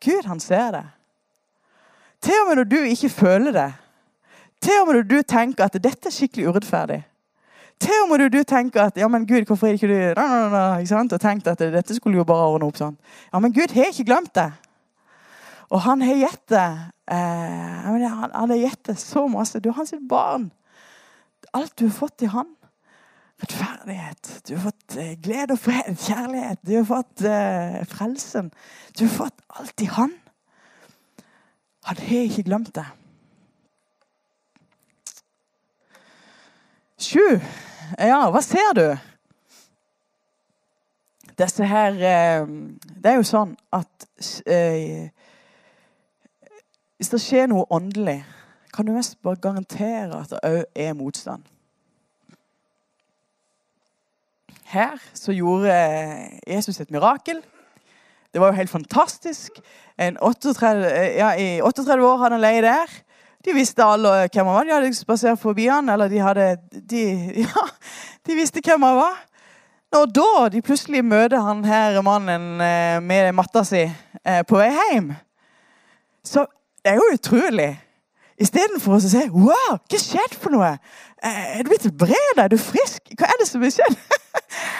Gud, 0.03 0.25
han 0.25 0.39
ser 0.39 0.71
det. 0.71 0.83
Til 2.23 2.33
og 2.41 2.49
med 2.49 2.61
når 2.61 2.69
du 2.71 2.77
ikke 2.87 3.09
føler 3.09 3.51
det, 3.51 3.71
til 4.63 4.81
og 4.81 4.87
med 4.87 4.95
når 5.01 5.09
du 5.09 5.17
tenker 5.27 5.65
at 5.65 5.75
dette 5.83 6.07
er 6.07 6.15
skikkelig 6.15 6.47
urettferdig 6.49 7.03
til 7.83 8.03
og 8.03 8.09
med 8.09 8.23
når 8.23 8.31
du 8.31 8.41
tenker 8.47 8.87
at 8.87 8.97
ja, 8.97 9.07
men 9.11 9.27
Gud, 9.27 9.45
hvorfor 9.47 9.67
er 9.67 9.77
ikke 9.77 9.89
du 9.91 9.93
da, 9.93 10.13
da, 10.15 10.41
da, 10.53 10.63
ikke 10.79 10.93
sant? 10.93 11.13
Og 11.13 11.21
tenkt 11.21 11.47
at 11.51 11.59
dette 11.59 11.95
skulle 11.95 12.19
jo 12.19 12.27
bare 12.27 12.49
ordne 12.53 12.69
opp 12.69 12.79
sånn. 12.79 12.95
Ja, 13.31 13.41
men 13.43 13.53
Gud 13.55 13.73
har 13.75 13.91
ikke 13.91 14.07
glemt 14.07 14.33
det. 14.37 14.49
Og 15.73 15.81
han 15.87 16.03
har 16.05 16.19
gitt 16.21 16.43
det 16.53 16.67
eh, 17.11 17.87
han 17.87 18.51
har 18.53 18.59
gitt 18.59 18.83
det 18.91 18.97
så 19.01 19.25
masse. 19.31 19.59
Du 19.59 19.71
er 19.71 19.79
hans 19.79 19.93
barn. 20.09 20.51
Alt 21.53 21.75
du 21.79 21.87
har 21.87 21.95
fått 21.97 22.25
i 22.25 22.31
han. 22.31 22.51
Rettferdighet. 23.43 24.41
Du 24.47 24.55
har 24.55 24.61
fått 24.69 24.95
eh, 24.97 25.15
glede 25.19 25.57
og 25.57 25.59
fred, 25.59 25.95
kjærlighet. 25.99 26.61
Du 26.63 26.75
har 26.77 26.85
fått 26.87 27.23
eh, 27.27 27.81
frelsen. 27.91 28.51
Du 28.95 29.03
har 29.03 29.15
fått 29.17 29.41
alt 29.59 29.81
i 29.83 29.87
han. 29.91 30.13
Han 31.83 31.97
har 31.99 32.21
ikke 32.23 32.45
glemt 32.47 32.71
det. 32.75 32.85
Sju. 37.03 37.39
Ja, 37.99 38.29
hva 38.31 38.41
ser 38.45 38.71
du? 38.77 38.85
Disse 41.37 41.67
her 41.67 41.99
eh, 41.99 42.47
Det 42.79 43.11
er 43.11 43.17
jo 43.17 43.25
sånn 43.27 43.55
at 43.73 44.05
eh, 44.47 45.09
Hvis 46.95 47.11
det 47.11 47.19
skjer 47.19 47.49
noe 47.51 47.67
åndelig, 47.73 48.21
kan 48.71 48.87
du 48.87 48.93
mest 48.95 49.19
bare 49.19 49.41
garantere 49.41 50.21
at 50.21 50.31
det 50.31 50.39
òg 50.47 50.79
er 50.79 50.95
motstand. 50.95 51.43
Her 54.71 54.99
så 55.13 55.33
gjorde 55.35 55.73
Jesus 56.47 56.79
et 56.79 56.91
mirakel. 56.91 57.41
Det 58.33 58.41
var 58.41 58.51
jo 58.51 58.57
helt 58.57 58.69
fantastisk. 58.69 59.59
38, 59.99 60.67
ja, 61.17 61.33
I 61.37 61.61
38 61.61 62.05
år 62.05 62.17
hadde 62.17 62.37
han 62.37 62.41
leid 62.41 62.63
der. 62.65 62.95
De 63.45 63.53
visste 63.53 63.83
alle 63.83 64.29
hvem 64.31 64.47
han 64.47 64.55
var. 64.55 64.63
De 64.63 64.73
hadde 64.73 64.95
spasert 64.95 65.39
forbi 65.39 65.67
han, 65.67 65.89
eller 65.89 66.09
de 66.09 66.23
hadde 66.23 66.47
de, 66.71 67.03
Ja, 67.45 67.67
de 68.25 68.35
visste 68.39 68.63
hvem 68.63 68.87
han 68.87 68.97
var. 68.97 69.21
Og 69.93 70.09
da 70.15 70.47
de 70.49 70.61
plutselig 70.65 71.03
møter 71.05 71.43
han 71.43 71.61
her 71.65 72.01
mannen 72.01 72.61
eh, 72.61 72.97
med 73.03 73.29
matta 73.37 73.61
si 73.67 73.83
eh, 73.83 74.41
på 74.47 74.57
vei 74.57 74.71
hjem, 74.73 75.11
så 76.25 76.47
det 76.81 76.93
er 76.93 76.97
jo 76.97 77.11
utrolig. 77.13 77.69
Istedenfor 78.41 78.97
å 78.97 79.01
si 79.03 79.27
'Wow, 79.29 79.77
hva 79.77 79.99
skjedde 80.01 80.39
for 80.41 80.55
noe?' 80.55 80.77
Eh, 81.23 81.59
'Er 81.59 81.63
du 81.63 81.69
blitt 81.69 81.97
bred? 81.97 82.37
Er 82.37 82.47
du 82.47 82.57
frisk? 82.57 83.01
Hva 83.17 83.25
er 83.31 83.39
det 83.39 83.47
som 83.47 83.63
er 83.63 83.71
skjedd?' 83.71 83.97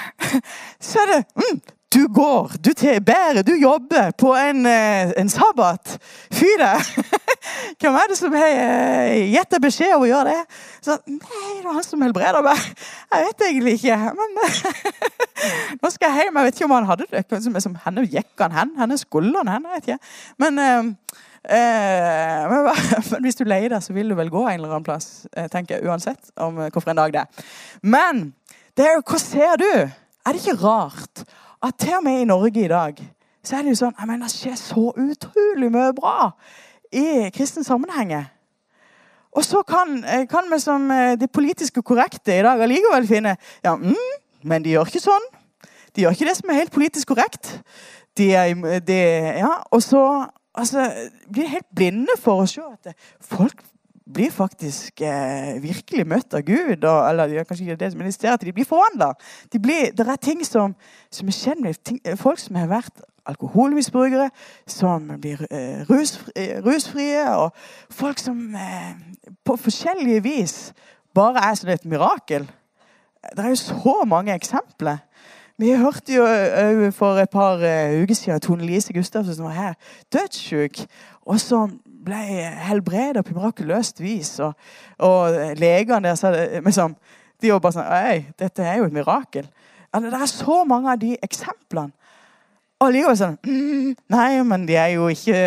så 0.90 1.00
er 1.00 1.12
det 1.12 1.26
mm, 1.36 1.62
du 1.94 2.08
går, 2.08 2.52
du 2.66 2.72
bærer, 3.06 3.42
du 3.42 3.54
jobber 3.56 4.12
på 4.18 4.34
en, 4.36 4.66
en 4.66 5.30
sabbat. 5.30 5.98
Fy 6.34 6.50
deg! 6.60 6.82
Hvem 7.82 7.98
er 8.00 8.10
det 8.10 8.18
som 8.18 8.34
har 8.34 8.50
eh, 8.50 9.30
gitt 9.30 9.52
deg 9.54 9.62
beskjed 9.62 9.94
om 9.96 10.06
å 10.06 10.10
gjøre 10.10 10.34
det? 10.34 10.58
Så, 10.82 10.96
nei, 11.06 11.50
det 11.58 11.66
var 11.66 11.78
han 11.78 11.86
som 11.86 12.02
helbreder 12.02 12.46
meg. 12.46 12.64
Jeg 13.14 13.28
vet 13.28 13.46
egentlig 13.48 13.76
ikke. 13.78 14.00
Men 14.18 14.34
nå 15.84 15.92
skal 15.94 16.10
jeg 16.10 16.26
hjem. 16.26 16.40
Jeg 16.40 16.48
vet 16.48 16.58
ikke 16.58 16.70
om 16.70 16.76
han 16.78 16.90
hadde 16.90 17.10
det. 17.12 17.44
Som, 17.46 17.78
henne 17.86 18.08
gikk 18.08 18.46
han 18.46 18.58
hen? 18.58 18.74
Henne 18.80 18.98
skulle 19.02 19.44
han 19.44 19.54
hen? 19.54 19.70
Jeg 19.70 19.78
vet 19.78 19.92
ikke. 19.92 20.14
Men, 20.42 20.64
eh, 20.64 21.22
eh, 21.50 22.44
men, 22.52 22.70
men, 23.12 23.24
hvis 23.26 23.40
du 23.40 23.44
leier 23.48 23.74
der, 23.74 23.84
så 23.84 23.94
vil 23.94 24.10
du 24.10 24.16
vel 24.20 24.32
gå 24.34 24.46
en 24.48 24.60
eller 24.60 24.76
annen 24.76 24.88
plass. 24.88 25.28
Eh, 25.36 25.50
tenker 25.52 25.78
jeg, 25.78 25.88
Uansett 25.88 26.32
om 26.38 26.62
hvorfor 26.66 26.94
en 26.94 27.02
dag 27.02 27.14
det 27.14 27.26
er. 27.26 27.50
Men 27.82 28.30
det 28.78 28.88
er 28.88 28.98
jo, 28.98 29.06
hva 29.10 29.20
ser 29.22 29.60
du? 29.62 29.72
Er 30.24 30.32
det 30.32 30.42
ikke 30.42 30.62
rart 30.64 31.26
at 31.64 31.76
til 31.80 31.98
og 31.98 32.04
med 32.04 32.22
i 32.22 32.30
Norge 32.30 32.64
i 32.64 32.72
dag 32.72 33.00
så 33.44 33.58
er 33.58 33.66
det 33.66 33.74
jo 33.74 33.80
sånn 33.82 33.98
jeg 33.98 34.08
mener, 34.08 34.30
Det 34.30 34.38
skjer 34.38 34.56
så 34.60 34.86
utrolig 34.96 35.70
mye 35.72 35.92
bra 35.96 36.32
i 36.94 37.30
kristne 37.36 37.64
sammenhenger. 37.66 38.30
Og 39.34 39.44
så 39.46 39.64
kan, 39.68 40.04
eh, 40.06 40.28
kan 40.30 40.48
vi 40.52 40.60
som 40.62 40.92
eh, 40.92 41.16
det 41.20 41.32
politiske 41.32 41.82
korrekte 41.82 42.38
i 42.38 42.44
dag 42.46 42.62
allikevel 42.62 43.08
finne 43.08 43.36
ja, 43.64 43.76
mm, 43.76 44.20
Men 44.44 44.64
de 44.64 44.76
gjør 44.76 44.88
ikke 44.88 45.02
sånn. 45.02 45.28
De 45.96 46.04
gjør 46.04 46.16
ikke 46.16 46.28
det 46.28 46.38
som 46.38 46.50
er 46.52 46.60
helt 46.62 46.74
politisk 46.74 47.08
korrekt. 47.08 47.60
De 48.18 48.30
de, 48.86 49.00
ja, 49.40 49.54
og 49.72 49.82
så 49.82 50.04
altså, 50.54 50.88
blir 51.32 51.52
helt 51.52 51.70
blinde 51.76 52.18
for 52.22 52.44
å 52.44 52.50
se 52.50 52.64
at 52.64 52.94
folk 53.22 53.64
blir 54.14 54.32
faktisk 54.32 55.02
eh, 55.02 55.62
virkelig 55.64 56.06
møtt 56.08 56.36
av 56.36 56.44
Gud. 56.46 56.84
Og, 56.84 57.00
eller 57.10 57.32
de, 57.32 57.44
kanskje 57.48 57.70
ikke 57.70 57.80
det, 57.80 57.94
de 57.96 58.12
ser 58.12 58.34
at 58.34 58.44
de 58.44 58.54
blir 58.54 58.68
forvandla. 58.68 59.14
De 59.54 59.60
det 59.60 60.08
er 60.08 60.22
ting 60.22 60.44
som, 60.46 60.76
som 61.12 61.28
er 61.28 61.38
kjennelig. 61.38 61.76
med 62.04 62.18
folk 62.20 62.40
som 62.40 62.60
har 62.60 62.68
vært 62.68 63.04
alkoholmisbrukere, 63.26 64.30
som 64.68 65.08
blir 65.22 65.46
eh, 65.50 65.86
rusfri, 65.88 66.34
eh, 66.36 66.60
rusfrie, 66.64 67.24
og 67.38 67.54
folk 67.90 68.20
som 68.20 68.56
eh, 68.56 68.98
på 69.46 69.56
forskjellige 69.56 70.24
vis 70.24 70.58
bare 71.16 71.40
er 71.50 71.56
som 71.56 71.70
et 71.70 71.86
mirakel. 71.86 72.50
Det 73.24 73.40
er 73.40 73.54
jo 73.54 73.62
så 73.62 74.04
mange 74.08 74.36
eksempler. 74.36 75.00
Vi 75.64 75.72
hørte 75.80 76.12
jo 76.12 76.26
uh, 76.28 76.90
for 76.92 77.16
et 77.22 77.30
par 77.32 77.62
uh, 77.62 78.02
uker 78.04 78.18
siden 78.18 78.42
Tone 78.44 78.66
Lise 78.68 78.94
Gustavsen 78.94 79.46
var 79.46 79.54
her, 79.56 79.74
dødssyk. 80.12 80.82
Og 81.24 81.40
som 81.40 81.78
ble 82.04 82.20
helbredet 82.68 83.24
på 83.24 83.36
mirakuløst 83.38 84.02
vis. 84.04 84.34
Og, 84.44 84.58
og 85.00 85.38
legene 85.56 86.10
der 86.10 86.18
sa 86.20 86.34
liksom, 86.36 86.98
de 87.40 87.54
var 87.54 87.62
bare 87.64 87.78
sånn 87.78 87.94
Ei, 87.96 88.18
dette 88.40 88.66
er 88.66 88.82
jo 88.82 88.90
et 88.90 88.98
mirakel. 88.98 89.48
Altså, 89.94 90.10
det 90.10 90.20
er 90.20 90.32
så 90.34 90.58
mange 90.68 90.92
av 90.92 91.00
de 91.00 91.14
eksemplene. 91.24 91.96
Og 92.84 92.92
likevel 92.92 93.16
sånn 93.22 93.38
mm, 93.48 93.94
Nei, 94.12 94.30
men 94.44 94.66
de 94.68 94.76
er 94.76 94.98
jo 94.98 95.08
ikke 95.14 95.38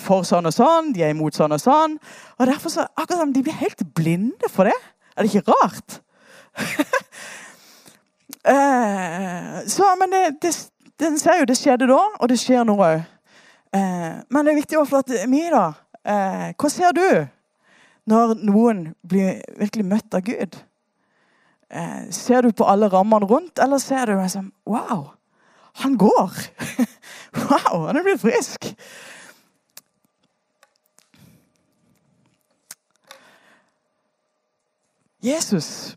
for 0.00 0.24
sånn 0.24 0.48
og 0.48 0.54
sånn. 0.56 0.94
De 0.96 1.04
er 1.04 1.12
imot 1.12 1.36
sånn 1.36 1.52
og 1.52 1.60
sånn. 1.60 1.98
Og 2.38 2.48
derfor 2.48 2.72
så, 2.72 2.88
akkurat 2.96 3.20
som 3.20 3.36
de 3.36 3.44
blir 3.44 3.60
helt 3.60 3.84
blinde 3.92 4.48
for 4.48 4.70
det. 4.70 4.78
Er 5.12 5.28
det 5.28 5.34
ikke 5.34 5.52
rart? 5.52 6.00
eh, 8.48 9.58
så, 9.68 9.94
men 10.00 10.14
det, 10.14 10.22
det, 10.42 10.52
den 11.00 11.18
ser 11.18 11.40
jo 11.40 11.48
det 11.48 11.58
skjedde 11.58 11.88
da, 11.90 12.00
og 12.18 12.28
det 12.30 12.38
skjer 12.40 12.64
nå 12.66 12.76
òg. 12.78 13.04
Eh, 13.74 14.14
men 14.28 14.46
det 14.46 14.52
er 14.52 14.60
viktig 14.62 14.80
for 14.88 15.04
at 15.04 15.12
vi, 15.28 15.42
da 15.52 15.66
eh, 16.08 16.54
Hva 16.56 16.70
ser 16.72 16.94
du 16.96 17.04
når 18.08 18.38
noen 18.48 18.86
blir 19.04 19.42
virkelig 19.60 19.84
møtt 19.84 20.16
av 20.16 20.24
Gud? 20.24 20.56
Eh, 21.68 22.08
ser 22.10 22.42
du 22.42 22.52
på 22.56 22.64
alle 22.64 22.88
rammene 22.88 23.28
rundt, 23.28 23.60
eller 23.60 23.78
ser 23.78 24.08
du 24.08 24.16
liksom 24.16 24.52
Wow! 24.64 25.10
Han 25.84 25.98
går! 26.00 26.32
wow, 27.50 27.86
han 27.86 27.96
er 27.96 28.02
blitt 28.02 28.24
frisk! 28.24 28.72
Jesus 35.22 35.96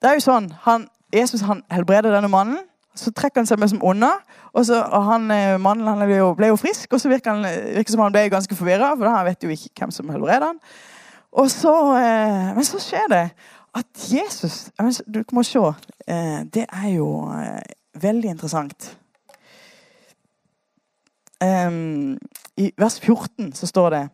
Det 0.00 0.08
er 0.08 0.18
jo 0.18 0.24
sånn, 0.24 0.50
han, 0.64 0.88
Jesus 1.14 1.44
han 1.46 1.62
helbreder 1.72 2.14
denne 2.14 2.30
mannen. 2.32 2.62
Så 2.94 3.10
trekker 3.10 3.42
han 3.42 3.48
seg 3.48 3.58
med 3.58 3.72
som 3.72 3.82
ånda, 3.82 4.12
Og, 4.54 4.68
og 4.70 5.06
han, 5.08 5.30
eh, 5.34 5.56
Mannen 5.58 5.88
han 5.88 6.04
ble, 6.06 6.20
jo, 6.20 6.28
ble 6.38 6.52
jo 6.52 6.58
frisk, 6.60 6.92
og 6.94 7.00
så 7.02 7.10
virker 7.10 7.34
han 7.34 7.42
virker 7.74 7.90
som 7.90 8.04
han 8.04 8.14
ble 8.14 8.28
ganske 8.30 8.54
forvirra, 8.54 8.92
for 8.94 9.10
han 9.10 9.26
vet 9.26 9.42
jo 9.42 9.50
ikke 9.50 9.82
hvem 9.82 9.90
som 9.90 10.12
helbreder 10.14 10.52
han. 10.52 10.60
Og 11.34 11.50
så, 11.50 11.74
eh, 11.98 12.54
men 12.54 12.64
så 12.64 12.78
skjer 12.78 13.08
det 13.10 13.24
at 13.74 14.12
Jesus 14.12 14.70
Du 15.06 15.24
må 15.32 15.42
se. 15.42 15.58
Eh, 16.06 16.44
det 16.54 16.66
er 16.70 16.88
jo 16.94 17.08
eh, 17.34 17.62
veldig 17.94 18.30
interessant. 18.30 18.98
Um, 21.42 22.18
I 22.56 22.70
vers 22.78 23.00
14 23.00 23.52
så 23.52 23.66
står 23.66 23.90
det 23.90 24.08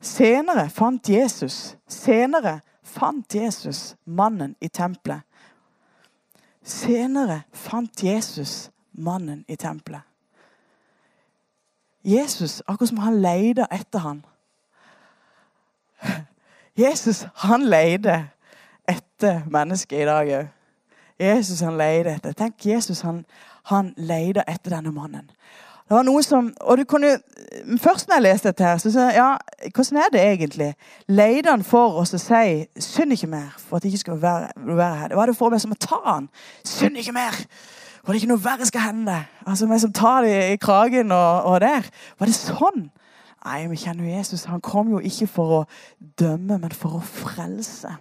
Senere 0.00 0.68
fant 0.70 1.08
Jesus 1.08 1.76
Senere 1.88 2.60
fant 2.86 3.34
Jesus 3.34 3.96
mannen 4.06 4.54
i 4.60 4.68
tempelet. 4.68 5.25
Senere 6.66 7.42
fant 7.54 8.02
Jesus 8.02 8.70
mannen 8.92 9.44
i 9.48 9.56
tempelet. 9.56 10.02
Jesus, 12.06 12.62
akkurat 12.66 12.88
som 12.88 12.98
han 13.02 13.20
leide 13.22 13.66
etter 13.70 13.98
han. 13.98 14.24
Jesus, 16.76 17.24
han 17.34 17.66
leide 17.66 18.28
etter 18.88 19.42
mennesket 19.50 20.02
i 20.02 20.06
dag 20.06 20.30
òg. 20.38 20.52
Jesus, 21.18 21.62
han 21.64 21.78
leide 21.78 22.12
etter. 22.14 22.34
Tenk, 22.36 22.66
Jesus, 22.66 23.00
han, 23.00 23.24
han 23.70 23.94
leide 23.96 24.44
etter 24.46 24.76
denne 24.76 24.92
mannen. 24.94 25.30
Det 25.86 25.94
var 25.94 26.02
noe 26.02 26.22
som, 26.26 26.48
og 26.60 26.78
du 26.80 26.84
kunne, 26.84 27.18
Først 27.78 28.08
når 28.08 28.14
jeg 28.14 28.22
leste 28.22 28.48
dette, 28.48 28.64
her, 28.64 28.78
så 28.78 28.90
sa 28.90 29.04
jeg 29.06 29.14
ja, 29.16 29.28
hvordan 29.74 30.00
er 30.02 30.08
det 30.12 30.22
egentlig? 30.22 30.74
Leide 31.08 31.50
han 31.50 31.62
for 31.64 32.00
oss 32.00 32.14
å 32.14 32.18
si 32.18 32.66
'synd 32.78 33.14
ikke 33.14 33.30
mer', 33.30 33.54
for 33.56 33.76
at 33.76 33.82
det 33.82 33.92
ikke 33.92 33.98
skal 33.98 34.22
være, 34.22 34.48
være 34.56 34.94
her? 34.94 35.14
Var 35.14 35.26
det 35.26 35.36
for 35.36 35.50
meg 35.50 35.60
som 35.60 35.72
å 35.72 35.78
ta 35.80 36.00
han? 36.04 36.28
'Synd 36.64 36.96
ikke 36.96 37.12
mer'! 37.12 37.46
For 38.04 38.12
det 38.12 38.18
er 38.18 38.22
ikke 38.22 38.34
noe 38.34 38.44
verre 38.44 38.66
skal 38.66 38.80
hende. 38.80 39.24
Altså, 39.46 39.66
Vi 39.66 39.78
som 39.78 39.92
tar 39.92 40.22
det 40.22 40.52
i 40.52 40.56
kragen 40.56 41.12
og, 41.12 41.42
og 41.42 41.60
der. 41.60 41.82
Var 42.18 42.26
det 42.26 42.34
sånn? 42.34 42.90
Nei, 43.46 43.66
vi 43.66 43.76
kjenner 43.76 44.04
jo 44.04 44.16
Jesus. 44.16 44.44
Han 44.44 44.60
kom 44.60 44.90
jo 44.90 44.98
ikke 44.98 45.26
for 45.26 45.54
å 45.56 45.64
dømme, 46.18 46.58
men 46.58 46.70
for 46.70 46.98
å 46.98 47.02
frelse. 47.02 47.96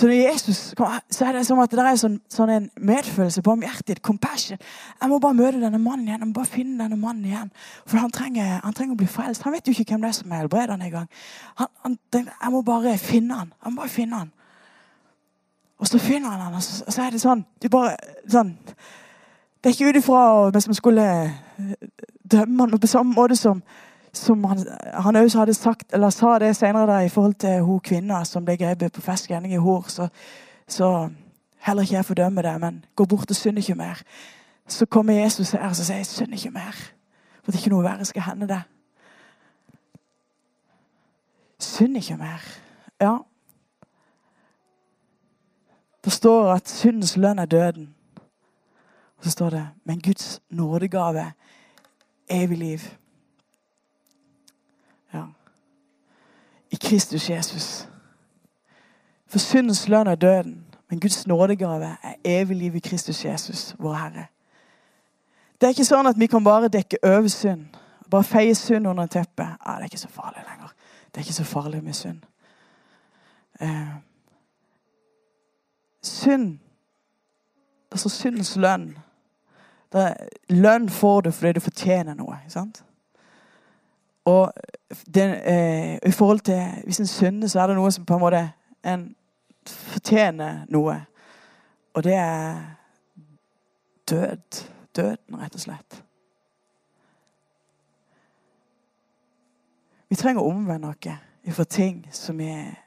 Så 0.00 0.06
når 0.06 0.14
Jesus 0.14 0.74
kommer, 0.76 0.98
så 1.10 1.24
er 1.24 1.32
det 1.32 1.46
som 1.46 1.58
at 1.60 1.70
det 1.70 1.82
er 1.84 1.96
sånn, 2.00 2.14
sånn 2.32 2.50
en 2.54 2.66
medfølelse, 2.80 3.42
barmhjertighet, 3.44 3.98
compassion. 4.00 4.56
Jeg 4.96 5.10
må 5.10 5.18
bare 5.20 5.36
møte 5.36 5.60
denne 5.60 5.76
mannen 5.76 6.06
igjen. 6.06 6.22
Jeg 6.22 6.28
må 6.30 6.36
bare 6.38 6.48
finne 6.48 6.78
denne 6.80 6.96
mannen 6.96 7.26
igjen. 7.28 7.50
For 7.84 8.00
han 8.00 8.14
trenger, 8.16 8.62
han 8.64 8.76
trenger 8.78 8.96
å 8.96 9.00
bli 9.02 9.08
frelst. 9.12 9.44
Han 9.44 9.52
vet 9.52 9.68
jo 9.68 9.74
ikke 9.74 9.92
hvem 9.92 10.06
det 10.06 10.08
er 10.08 10.16
som 10.16 10.32
helbreder 10.32 10.72
han 10.72 10.86
engang. 10.86 11.10
Jeg 12.16 12.54
må 12.54 12.62
bare 12.64 12.94
finne 13.02 13.42
han. 13.42 13.52
Jeg 13.60 13.74
må 13.74 13.82
bare 13.82 13.92
finne 13.92 14.22
han. 14.22 14.32
Og 15.84 15.92
så 15.92 16.00
finner 16.00 16.32
han 16.32 16.46
han, 16.46 16.56
og 16.56 16.64
så, 16.64 16.80
så 16.88 17.04
er 17.04 17.12
det 17.12 17.20
sånn 17.20 17.44
du 17.60 17.68
bare, 17.68 17.92
sånn, 18.28 18.56
Det 19.60 19.68
er 19.68 19.76
ikke 19.76 19.92
ut 19.92 20.00
ifra 20.00 20.24
vi 20.48 20.64
man 20.72 20.80
skulle 20.80 21.06
dømme 22.24 22.64
han 22.64 22.80
på 22.80 22.88
samme 22.88 23.12
måte 23.12 23.36
som 23.36 23.60
som 24.12 24.44
han, 24.44 24.64
han 24.94 25.16
også 25.16 25.38
hadde 25.38 25.54
sagt, 25.54 25.92
eller 25.92 26.10
sa 26.10 26.38
det 26.38 26.56
senere 26.56 26.86
da, 26.86 26.98
i 27.04 27.08
forhold 27.08 27.34
til 27.34 27.62
hun 27.62 27.80
kvinna 27.80 28.24
som 28.24 28.44
ble 28.44 28.56
grepet 28.58 28.92
på 28.92 29.04
fersk 29.04 29.30
gjerning 29.30 29.54
i 29.54 29.62
hår. 29.62 29.84
så, 29.88 30.08
så 30.68 31.10
heller 31.60 31.82
ikke 31.82 31.94
jeg 31.94 32.04
fordømmer 32.04 32.42
det, 32.42 32.60
men 32.60 32.84
gå 32.96 33.04
bort 33.04 33.30
og 33.30 33.36
synd 33.36 33.58
ikke 33.58 33.74
mer. 33.74 34.02
Så 34.68 34.86
kommer 34.86 35.22
Jesus 35.22 35.50
her 35.50 35.68
og 35.68 35.76
sier 35.76 36.04
synd 36.04 36.34
ikke 36.34 36.50
mer, 36.50 36.76
for 37.42 37.52
at 37.52 37.58
ikke 37.58 37.70
noe 37.70 37.84
verre 37.84 38.04
skal 38.04 38.22
hende 38.22 38.48
det. 38.48 38.62
Synd 41.60 41.96
ikke 41.96 42.16
mer. 42.16 42.44
Ja. 43.00 43.16
Det 46.04 46.12
står 46.12 46.52
at 46.54 46.68
syndens 46.68 47.16
lønn 47.16 47.38
er 47.38 47.46
døden. 47.46 47.94
Og 49.18 49.24
så 49.24 49.30
står 49.30 49.50
det 49.50 49.68
men 49.84 50.00
Guds 50.00 50.40
nådegave 50.48 51.32
evig 52.28 52.58
liv. 52.58 52.80
Ja. 55.14 55.24
I 56.69 56.69
Kristus 56.80 57.30
Jesus. 57.30 57.88
For 59.28 59.38
syndens 59.38 59.88
lønn 59.88 60.06
er 60.06 60.14
døden, 60.14 60.66
men 60.90 61.00
Guds 61.00 61.26
nådegave 61.26 61.96
er 62.02 62.14
evig 62.24 62.56
liv 62.56 62.74
i 62.74 62.78
Kristus 62.78 63.24
Jesus, 63.24 63.74
vår 63.78 63.94
Herre. 63.94 64.26
Det 65.60 65.66
er 65.66 65.74
ikke 65.76 65.84
sånn 65.84 66.08
at 66.08 66.18
vi 66.18 66.26
kan 66.26 66.44
bare 66.44 66.68
dekke 66.72 66.98
over 67.04 67.28
synd. 67.28 67.66
Bare 68.10 68.24
feie 68.24 68.54
synd 68.54 68.88
under 68.88 69.06
teppet. 69.06 69.58
Ah, 69.60 69.76
det 69.76 69.82
er 69.82 69.92
ikke 69.92 69.98
så 69.98 70.08
farlig 70.08 70.42
lenger. 70.48 70.72
Det 71.06 71.20
er 71.20 71.26
ikke 71.26 71.36
så 71.36 71.44
farlig 71.44 71.84
med 71.84 71.92
synd. 71.92 72.22
Eh, 73.60 73.94
synd 76.02 76.58
så 77.98 78.08
syndens 78.08 78.56
lønn. 78.56 78.98
lønn 80.48 80.88
får 80.88 81.20
du 81.20 81.30
fordi 81.30 81.52
du 81.52 81.60
fortjener 81.60 82.14
noe. 82.14 82.38
sant? 82.48 82.84
Og 84.24 84.52
den, 85.14 85.30
eh, 85.30 85.98
i 86.06 86.10
forhold 86.10 86.40
til 86.40 86.62
Hvis 86.84 87.00
en 87.00 87.06
synder, 87.06 87.48
så 87.48 87.60
er 87.60 87.66
det 87.66 87.76
noe 87.76 87.90
som 87.90 88.04
på 88.04 88.14
en 88.14 88.20
måte 88.20 88.52
en 88.84 89.16
fortjener 89.66 90.64
noe. 90.68 91.06
Og 91.94 92.04
det 92.04 92.14
er 92.14 92.62
død. 94.10 94.66
Døden, 94.96 95.40
rett 95.40 95.54
og 95.54 95.60
slett. 95.60 96.02
Vi 100.10 100.16
trenger 100.16 100.42
å 100.42 100.50
omvende 100.50 100.88
oss 100.90 101.54
for 101.54 101.64
ting 101.64 102.06
som 102.12 102.40
er 102.40 102.78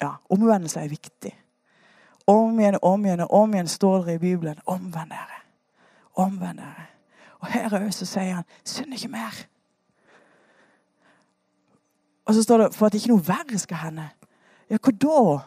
Ja, 0.00 0.14
omvendelse 0.30 0.80
er 0.80 0.88
viktig. 0.88 1.34
Om 2.26 2.60
igjen 2.60 2.78
og 2.78 2.84
om 2.92 3.04
igjen 3.04 3.20
og 3.20 3.32
om 3.36 3.54
igjen 3.54 3.68
står 3.68 4.04
det 4.04 4.14
i 4.14 4.18
Bibelen 4.18 4.58
'omvend 4.66 5.10
dere'. 5.10 5.42
Omvend 6.14 6.58
dere. 6.58 6.86
Og 7.40 7.46
her 7.46 7.68
òg 7.68 7.92
sier 7.92 8.34
han 8.34 8.44
'synd 8.64 8.92
ikke 8.92 9.08
mer'. 9.08 9.46
Og 12.24 12.34
så 12.34 12.42
står 12.42 12.58
det 12.58 12.74
'for 12.74 12.86
at 12.86 12.94
ikke 12.94 13.08
noe 13.08 13.28
verre 13.28 13.58
skal 13.58 13.76
hende'. 13.76 14.10
Ja, 14.70 14.76
hva 14.76 14.92
da? 14.92 15.38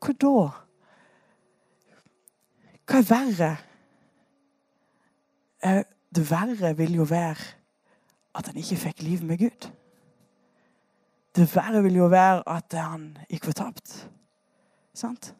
Hva 0.00 0.12
da? 0.12 0.50
Hva 2.86 2.98
er 2.98 3.02
verre? 3.08 3.56
Eh, 5.64 5.84
det 6.14 6.30
verre 6.30 6.76
vil 6.76 6.94
jo 6.94 7.02
være 7.02 7.44
at 8.34 8.46
han 8.46 8.56
ikke 8.56 8.76
fikk 8.76 9.02
liv 9.02 9.22
med 9.22 9.38
Gud. 9.38 9.70
Det 11.36 11.56
verre 11.56 11.82
vil 11.82 11.94
jo 11.96 12.06
være 12.06 12.42
at 12.48 12.72
han 12.76 13.18
gikk 13.30 13.44
fortapt. 13.44 14.10
Sant? 14.94 15.34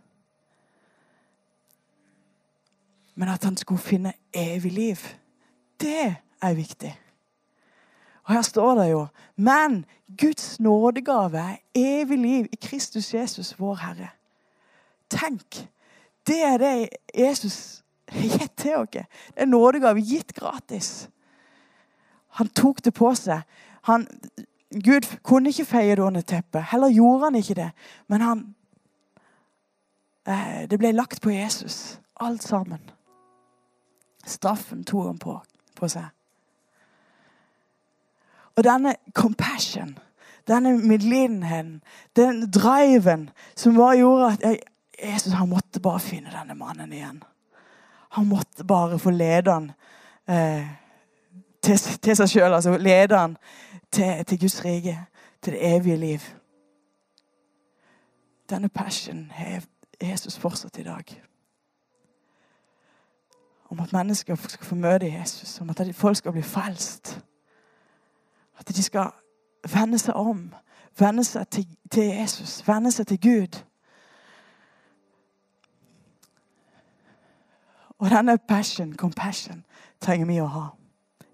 Men 3.14 3.28
at 3.28 3.44
han 3.44 3.56
skulle 3.56 3.80
finne 3.80 4.12
evig 4.32 4.72
liv, 4.72 4.96
det 5.80 6.16
er 6.42 6.54
viktig. 6.54 6.98
Og 8.22 8.34
her 8.34 8.42
står 8.42 8.74
det 8.74 8.90
jo 8.90 9.06
Men 9.36 9.84
Guds 10.20 10.60
nådegave 10.60 11.38
er 11.38 11.56
evig 11.74 12.18
liv 12.18 12.46
i 12.52 12.58
Kristus 12.62 13.14
Jesus, 13.14 13.60
vår 13.60 13.74
Herre. 13.74 14.08
Tenk! 15.10 15.68
Det 16.26 16.42
er 16.44 16.58
det 16.58 16.88
Jesus 17.18 17.82
har 18.08 18.38
gitt 18.38 18.56
til 18.56 18.76
oss. 18.76 18.88
Det 18.92 19.06
er 19.36 19.46
nådegave 19.46 20.00
gitt 20.00 20.34
gratis. 20.34 21.08
Han 22.28 22.48
tok 22.48 22.84
det 22.84 22.94
på 22.94 23.14
seg. 23.14 23.42
Han, 23.82 24.06
Gud 24.70 25.08
kunne 25.22 25.50
ikke 25.50 25.64
feie 25.64 25.96
det 25.96 26.02
under 26.02 26.20
teppet. 26.20 26.64
Heller 26.70 26.88
gjorde 26.88 27.24
han 27.24 27.34
ikke 27.34 27.54
det. 27.54 27.70
Men 28.08 28.20
han 28.20 28.54
eh, 30.26 30.68
Det 30.70 30.78
ble 30.78 30.92
lagt 30.92 31.22
på 31.22 31.30
Jesus, 31.30 32.00
alt 32.20 32.42
sammen. 32.42 32.90
Straffen 34.26 34.84
tok 34.84 35.06
han 35.06 35.18
på, 35.18 35.40
på 35.76 35.88
seg. 35.88 36.08
Og 38.62 38.66
denne 38.66 38.94
compassion, 39.14 39.98
denne 40.46 40.78
medlidenheten, 40.78 41.82
den 42.16 42.50
driven 42.50 43.30
som 43.56 43.74
bare 43.74 43.96
gjorde 43.96 44.28
at 44.32 44.42
jeg, 44.42 44.58
Jesus 45.02 45.32
han 45.32 45.48
måtte 45.48 45.80
bare 45.82 46.00
finne 46.00 46.30
denne 46.30 46.54
mannen 46.54 46.92
igjen. 46.92 47.22
Han 48.14 48.28
måtte 48.30 48.64
bare 48.64 48.98
få 48.98 49.10
lede 49.10 49.50
han 49.50 49.66
eh, 50.28 50.68
til, 51.62 51.78
til, 52.02 52.16
seg 52.16 52.30
sjøl, 52.30 52.54
altså 52.54 52.76
lede 52.78 53.18
han 53.18 53.34
til, 53.90 54.22
til 54.30 54.40
Guds 54.44 54.64
rike, 54.64 54.94
til 55.42 55.56
det 55.56 55.74
evige 55.74 55.96
liv. 55.96 56.30
Denne 58.50 58.68
passion 58.68 59.26
har 59.34 59.66
Jesus 60.02 60.38
fortsatt 60.38 60.78
i 60.78 60.86
dag. 60.86 61.18
Om 63.74 63.80
at 63.80 63.92
mennesker 63.92 64.38
skal 64.38 64.66
få 64.66 64.74
møte 64.74 65.10
Jesus, 65.18 65.60
om 65.60 65.70
at 65.70 65.82
folk 65.94 66.16
skal 66.16 66.32
bli 66.32 66.46
frelst. 66.46 67.18
At 68.62 68.76
de 68.76 68.82
skal 68.82 69.10
vende 69.74 69.98
seg 69.98 70.14
om, 70.14 70.54
vende 70.98 71.24
seg 71.26 71.48
til, 71.50 71.66
til 71.90 72.04
Jesus, 72.14 72.60
vende 72.68 72.92
seg 72.94 73.06
til 73.10 73.20
Gud. 73.20 73.58
Og 77.98 78.10
denne 78.10 78.38
passion, 78.38 78.94
compassion, 78.96 79.64
trenger 80.00 80.26
vi 80.26 80.38
å 80.42 80.46
ha 80.46 80.66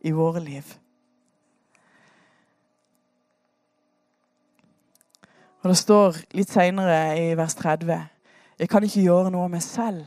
i 0.01 0.13
våre 0.13 0.41
liv. 0.41 0.73
Og 5.61 5.69
Det 5.69 5.77
står 5.77 6.23
litt 6.33 6.49
seinere 6.49 6.99
i 7.21 7.37
vers 7.37 7.55
30.: 7.55 8.01
Jeg 8.59 8.69
kan 8.69 8.85
ikke 8.85 9.05
gjøre 9.05 9.31
noe 9.31 9.45
av 9.45 9.51
meg 9.51 9.63
selv. 9.63 10.07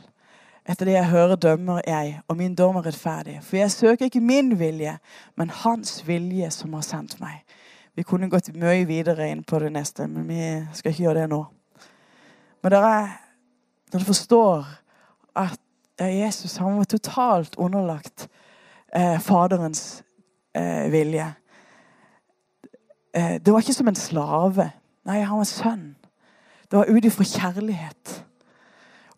Etter 0.62 0.86
det 0.86 0.94
jeg 0.94 1.10
hører, 1.10 1.36
dømmer 1.36 1.80
jeg, 1.86 2.20
og 2.28 2.36
min 2.38 2.54
dom 2.54 2.76
er 2.78 2.86
rettferdig. 2.86 3.40
For 3.42 3.58
jeg 3.58 3.70
søker 3.74 4.06
ikke 4.06 4.22
min 4.22 4.54
vilje, 4.58 4.98
men 5.36 5.50
Hans 5.50 6.02
vilje 6.06 6.50
som 6.54 6.74
har 6.78 6.84
sendt 6.86 7.18
meg. 7.20 7.42
Vi 7.98 8.04
kunne 8.06 8.30
gått 8.30 8.52
mye 8.54 8.86
videre 8.86 9.26
inn 9.28 9.42
på 9.44 9.58
det 9.58 9.72
neste, 9.74 10.06
men 10.08 10.28
vi 10.28 10.44
skal 10.72 10.92
ikke 10.92 11.02
gjøre 11.02 11.24
det 11.24 11.32
nå. 11.32 11.42
Men 12.62 12.72
dere, 12.72 12.94
dere 13.92 14.06
forstår 14.06 14.70
at 15.36 15.58
Jesus 16.00 16.56
han 16.56 16.78
var 16.78 16.88
totalt 16.88 17.58
underlagt 17.60 18.28
eh, 18.94 19.18
Faderens 19.20 20.02
eh, 20.54 20.86
vilje. 20.92 21.26
Eh, 23.12 23.34
det 23.42 23.52
var 23.52 23.60
ikke 23.60 23.76
som 23.76 23.90
en 23.90 23.98
slave. 23.98 24.70
Nei, 25.04 25.20
han 25.20 25.42
var 25.42 25.50
sønn. 25.50 25.88
Det 26.70 26.78
var 26.78 26.88
ut 26.88 27.04
ifra 27.04 27.26
kjærlighet. 27.28 28.22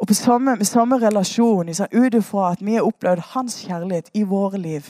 Og 0.05 0.09
på 0.09 0.15
samme, 0.15 0.57
med 0.57 0.65
samme 0.65 0.99
relasjon, 0.99 1.69
ut 1.69 2.15
ifra 2.15 2.51
at 2.53 2.65
vi 2.67 2.75
har 2.75 2.83
opplevd 2.85 3.21
hans 3.21 3.55
kjærlighet 3.65 4.11
i 4.15 4.23
våre 4.23 4.59
liv, 4.59 4.83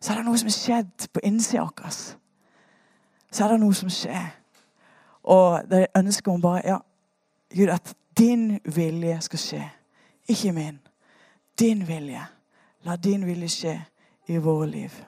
så 0.00 0.12
er 0.12 0.16
det 0.16 0.24
noe 0.26 0.38
som 0.38 0.48
har 0.50 0.56
skjedd 0.56 1.04
på 1.14 1.20
innsida 1.22 1.62
vår. 1.62 1.98
Så 3.30 3.44
er 3.44 3.52
det 3.52 3.60
noe 3.62 3.76
som 3.78 3.90
skjer. 3.90 4.26
Og 5.22 5.70
det 5.70 5.84
ønsker 5.96 6.32
hun 6.32 6.42
bare 6.42 6.62
ja, 6.64 6.78
Gud, 7.54 7.70
at 7.70 7.94
din 8.18 8.58
vilje 8.64 9.20
skal 9.20 9.38
skje. 9.38 9.62
Ikke 10.28 10.52
min. 10.52 10.80
Din 11.58 11.86
vilje. 11.86 12.26
La 12.90 12.96
din 12.96 13.26
vilje 13.26 13.48
skje 13.48 13.76
i 14.26 14.42
våre 14.42 14.66
liv. 14.66 14.98